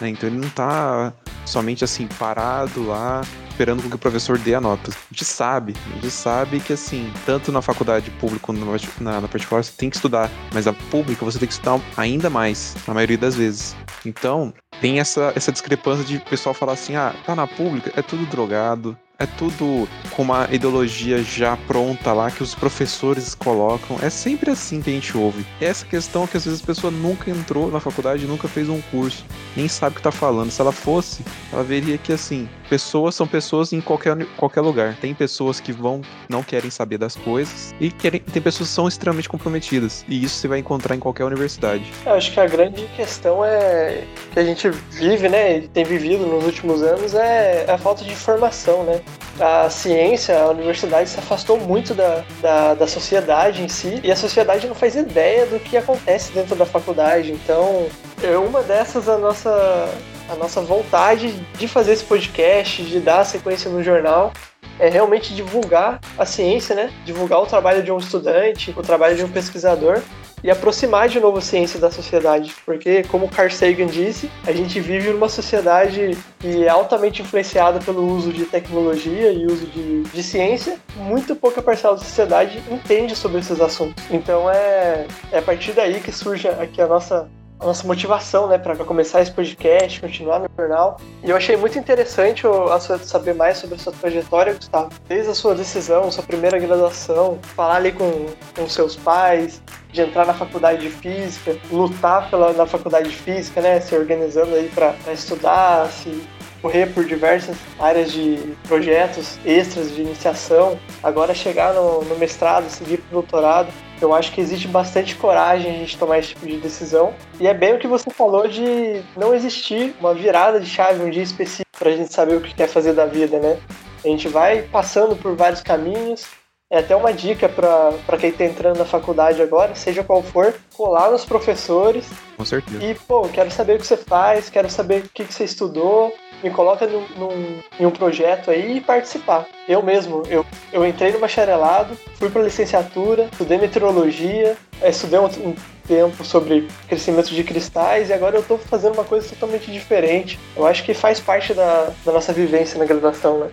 [0.00, 0.10] Né?
[0.10, 1.12] Então ele não tá
[1.46, 3.22] somente assim parado lá
[3.58, 4.92] esperando que o professor dê a nota.
[4.92, 8.60] A gente sabe, a gente sabe que assim, tanto na faculdade pública quanto
[9.00, 12.30] na, na particular você tem que estudar, mas a pública você tem que estudar ainda
[12.30, 13.76] mais, na maioria das vezes.
[14.06, 18.24] Então, tem essa, essa discrepância de pessoal falar assim: ah, tá na pública, é tudo
[18.26, 23.96] drogado, é tudo com uma ideologia já pronta lá que os professores colocam.
[24.00, 25.44] É sempre assim que a gente ouve.
[25.60, 29.26] Essa questão que às vezes a pessoa nunca entrou na faculdade, nunca fez um curso,
[29.56, 30.52] nem sabe o que tá falando.
[30.52, 34.96] Se ela fosse, ela veria que assim, pessoas são pessoas em qualquer, qualquer lugar.
[35.00, 38.88] Tem pessoas que vão não querem saber das coisas e querem, tem pessoas que são
[38.88, 40.04] extremamente comprometidas.
[40.08, 41.84] E isso você vai encontrar em qualquer universidade.
[42.04, 46.44] Eu acho que a grande questão é que a gente vive, né, tem vivido nos
[46.44, 49.00] últimos anos é a falta de informação, né?
[49.40, 54.16] A ciência, a universidade se afastou muito da, da, da sociedade em si e a
[54.16, 57.30] sociedade não faz ideia do que acontece dentro da faculdade.
[57.30, 57.86] Então,
[58.22, 59.88] é uma dessas a nossa
[60.28, 64.32] a nossa vontade de fazer esse podcast, de dar sequência no jornal,
[64.78, 66.92] é realmente divulgar a ciência, né?
[67.04, 70.00] Divulgar o trabalho de um estudante, o trabalho de um pesquisador
[70.42, 74.78] e aproximar de novo a ciência da sociedade, porque como Carl Sagan disse, a gente
[74.80, 80.22] vive numa sociedade que é altamente influenciada pelo uso de tecnologia e uso de, de
[80.22, 84.02] ciência, muito pouca parcela da sociedade entende sobre esses assuntos.
[84.10, 87.28] Então é, é a partir daí que surge aqui a nossa
[87.60, 91.00] a nossa motivação, né, para começar esse podcast, continuar no jornal.
[91.24, 94.90] E eu achei muito interessante sua, saber mais sobre a sua trajetória, Gustavo.
[95.08, 99.60] Desde a sua decisão, sua primeira graduação, falar ali com, com seus pais,
[99.92, 104.54] de entrar na faculdade de física, lutar pela, na faculdade de física, né, se organizando
[104.54, 106.22] aí para estudar, se
[106.62, 112.98] correr por diversas áreas de projetos extras de iniciação, agora chegar no, no mestrado, seguir
[112.98, 113.72] para o doutorado.
[114.00, 117.14] Eu acho que existe bastante coragem a gente tomar esse tipo de decisão.
[117.40, 121.10] E é bem o que você falou de não existir uma virada de chave, um
[121.10, 123.58] dia específico para a gente saber o que quer fazer da vida, né?
[124.04, 126.26] A gente vai passando por vários caminhos.
[126.70, 131.10] É até uma dica para quem está entrando na faculdade agora, seja qual for, colar
[131.10, 132.10] nos professores.
[132.36, 132.84] Com certeza.
[132.84, 136.14] E, pô, quero saber o que você faz, quero saber o que, que você estudou,
[136.42, 139.46] me coloca num, num, em um projeto aí e participar.
[139.68, 145.26] Eu mesmo, eu, eu entrei no bacharelado, fui para licenciatura, estudei meteorologia, eh, estudei um,
[145.26, 145.54] um
[145.86, 150.38] tempo sobre crescimento de cristais e agora eu estou fazendo uma coisa totalmente diferente.
[150.56, 153.50] Eu acho que faz parte da, da nossa vivência na graduação, né?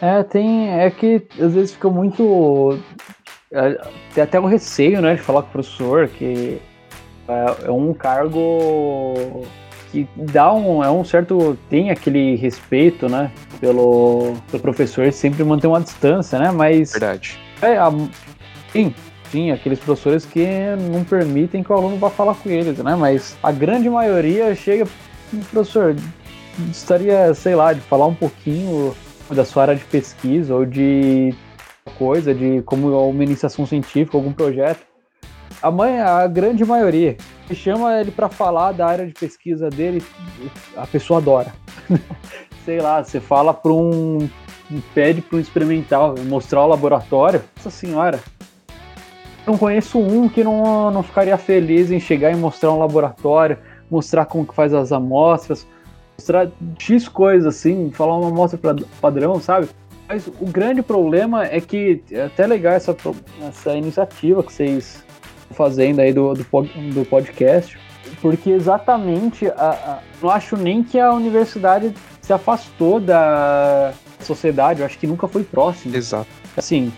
[0.00, 0.68] É, tem.
[0.80, 2.78] É que às vezes fica muito.
[3.52, 3.78] É,
[4.14, 6.60] tem até um receio, né, de falar com o professor que
[7.28, 9.44] é, é um cargo
[9.92, 13.30] que dá um, é um certo, tem aquele respeito, né,
[13.60, 16.92] pelo, pelo professor, sempre manter uma distância, né, mas...
[16.92, 17.38] Verdade.
[17.60, 17.92] É, a,
[18.72, 18.94] sim,
[19.30, 20.46] sim, aqueles professores que
[20.90, 24.86] não permitem que o aluno vá falar com eles, né, mas a grande maioria chega,
[25.52, 25.94] professor,
[26.68, 28.94] gostaria, sei lá, de falar um pouquinho
[29.30, 31.34] da sua área de pesquisa ou de
[31.98, 34.91] coisa, de como uma iniciação científica, algum projeto.
[35.62, 40.02] A mãe, a grande maioria, você chama ele para falar da área de pesquisa dele,
[40.76, 41.54] a pessoa adora.
[42.64, 44.28] Sei lá, você fala para um,
[44.92, 47.42] pede para um experimental mostrar o laboratório.
[47.56, 48.18] Nossa senhora,
[49.46, 53.56] não conheço um que não, não ficaria feliz em chegar e mostrar um laboratório,
[53.88, 55.64] mostrar como que faz as amostras,
[56.18, 58.58] mostrar X coisas assim, falar uma amostra
[59.00, 59.68] padrão, sabe?
[60.08, 62.96] Mas o grande problema é que é até legal essa,
[63.48, 65.04] essa iniciativa que vocês
[65.52, 66.44] fazendo aí do, do,
[66.94, 67.78] do podcast,
[68.20, 74.86] porque exatamente a, a, não acho nem que a universidade se afastou da sociedade, eu
[74.86, 75.94] acho que nunca foi próximo.
[75.96, 76.28] Exato.
[76.56, 76.92] Assim,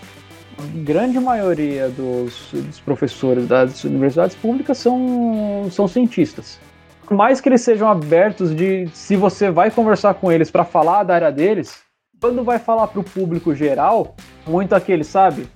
[0.59, 6.59] a grande maioria dos, dos professores das universidades públicas são, são cientistas.
[7.07, 11.03] Por mais que eles sejam abertos de se você vai conversar com eles para falar
[11.03, 11.83] da área deles,
[12.21, 14.15] quando vai falar para o público geral,
[14.47, 15.47] muito aquele, sabe?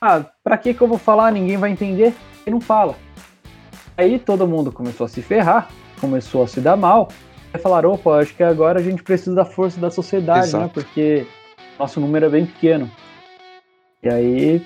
[0.00, 1.30] Ah, para que que eu vou falar?
[1.30, 2.12] Ninguém vai entender
[2.48, 2.94] e não fala.
[3.96, 5.68] Aí todo mundo começou a se ferrar,
[6.00, 7.08] começou a se dar mal.
[7.54, 10.46] E falaram, opa, acho que agora a gente precisa da força da sociedade, né?
[10.48, 10.64] Exato.
[10.64, 10.70] né?
[10.72, 11.26] Porque
[11.78, 12.90] nosso número é bem pequeno.
[14.02, 14.62] E aí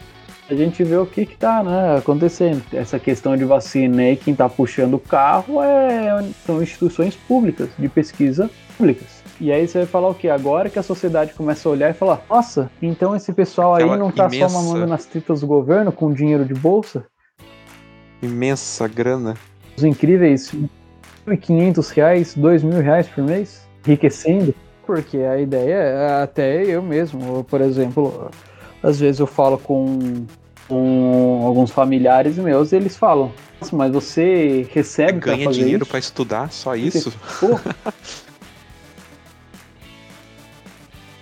[0.50, 2.62] a gente vê o que que tá né, acontecendo.
[2.72, 7.88] Essa questão de vacina aí, quem tá puxando o carro é, são instituições públicas, de
[7.88, 9.22] pesquisa públicas.
[9.40, 10.28] E aí você vai falar o quê?
[10.28, 13.96] Agora que a sociedade começa a olhar e falar, nossa, então esse pessoal aí Aquela
[13.96, 17.06] não tá imensa- só mamando nas tritas do governo com dinheiro de bolsa?
[18.22, 19.36] Imensa grana.
[19.76, 20.52] Os incríveis
[21.26, 24.54] 1.500 reais, 2.000 reais por mês, enriquecendo.
[24.86, 28.30] Porque a ideia é até eu mesmo, por exemplo,
[28.82, 30.26] às vezes eu falo com,
[30.68, 35.86] com alguns familiares meus e eles falam, "Nossa, mas você recebe pra Ganha fazer dinheiro
[35.86, 37.12] pra estudar, só isso?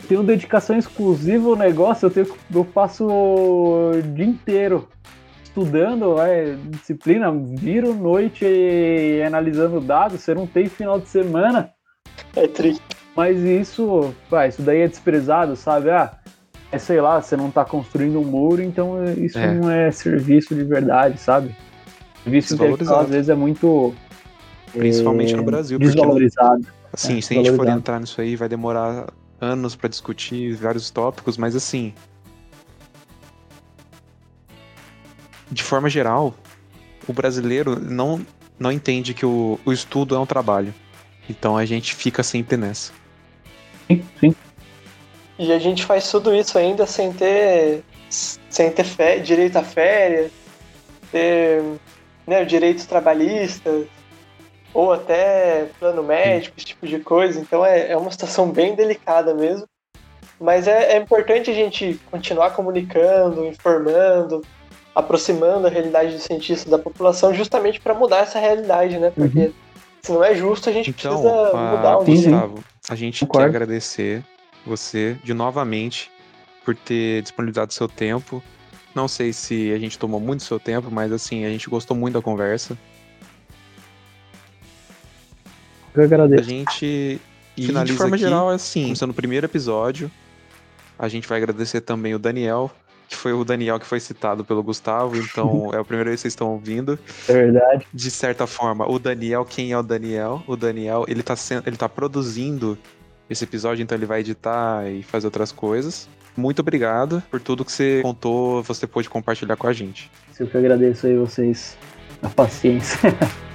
[0.09, 4.89] Tenho dedicação exclusiva ao negócio, eu, tenho, eu passo o dia inteiro
[5.51, 11.71] estudando, é, disciplina, viro noite e analisando dados, você não tem final de semana,
[12.37, 12.81] É triste.
[13.17, 15.91] mas isso, pá, isso daí é desprezado, sabe?
[15.91, 16.13] Ah,
[16.71, 19.53] é sei lá, você não tá construindo um muro, então isso É.
[19.55, 21.55] não é serviço de verdade, sabe?
[22.23, 23.93] Serviço intelectual às vezes é muito
[24.73, 26.65] Principalmente é, no Brasil, porque desvalorizado.
[26.93, 30.91] Assim, É, se a gente for entrar nisso aí, vai demorar anos pra discutir vários
[30.91, 31.93] tópicos, mas assim.
[35.51, 36.35] De forma geral,
[37.07, 38.25] o brasileiro não,
[38.59, 40.73] não entende que o, o estudo é um trabalho.
[41.29, 42.93] Então a gente fica sempre nessa.
[43.87, 44.35] Sim, sim.
[45.39, 50.31] E a gente faz tudo isso ainda sem ter, sem ter fé, direito a férias,
[51.11, 51.63] ter
[52.27, 53.87] né, direitos trabalhistas,
[54.73, 57.41] ou até plano médico, esse tipo de coisa.
[57.41, 59.67] Então é, é uma situação bem delicada mesmo.
[60.39, 64.43] Mas é, é importante a gente continuar comunicando, informando,
[64.95, 69.11] aproximando a realidade dos cientistas da população, justamente para mudar essa realidade, né?
[69.15, 69.53] Porque
[70.03, 72.15] se não é justo, a gente Então, precisa ah, mudar sim.
[72.31, 73.45] Gustavo, a gente Concordo.
[73.51, 74.25] quer agradecer
[74.67, 76.11] você de novamente
[76.65, 78.43] por ter disponibilizado seu tempo.
[78.95, 82.15] Não sei se a gente tomou muito seu tempo, mas assim, a gente gostou muito
[82.15, 82.77] da conversa.
[85.95, 86.45] Eu A agradeço.
[86.45, 87.21] gente
[87.57, 88.25] e Finaliza de forma aqui.
[88.25, 90.11] geral é assim, começando o primeiro episódio,
[90.99, 92.71] a gente vai agradecer também o Daniel,
[93.11, 96.23] que foi o Daniel que foi citado pelo Gustavo, então é a primeira vez que
[96.23, 96.97] vocês estão ouvindo.
[97.29, 97.87] É verdade.
[97.93, 100.43] De certa forma, o Daniel, quem é o Daniel?
[100.47, 102.79] O Daniel, ele tá sendo, ele tá produzindo
[103.29, 106.09] esse episódio, então ele vai editar e fazer outras coisas.
[106.37, 110.09] Muito obrigado por tudo que você contou, você pôde compartilhar com a gente.
[110.39, 111.77] Eu que agradeço aí vocês
[112.23, 112.99] a paciência.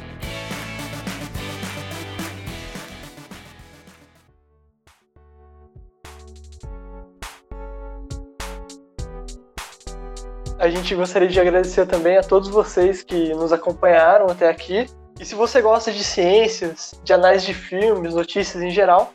[10.65, 14.87] A gente gostaria de agradecer também a todos vocês que nos acompanharam até aqui.
[15.19, 19.13] E se você gosta de ciências, de análise de filmes, notícias em geral,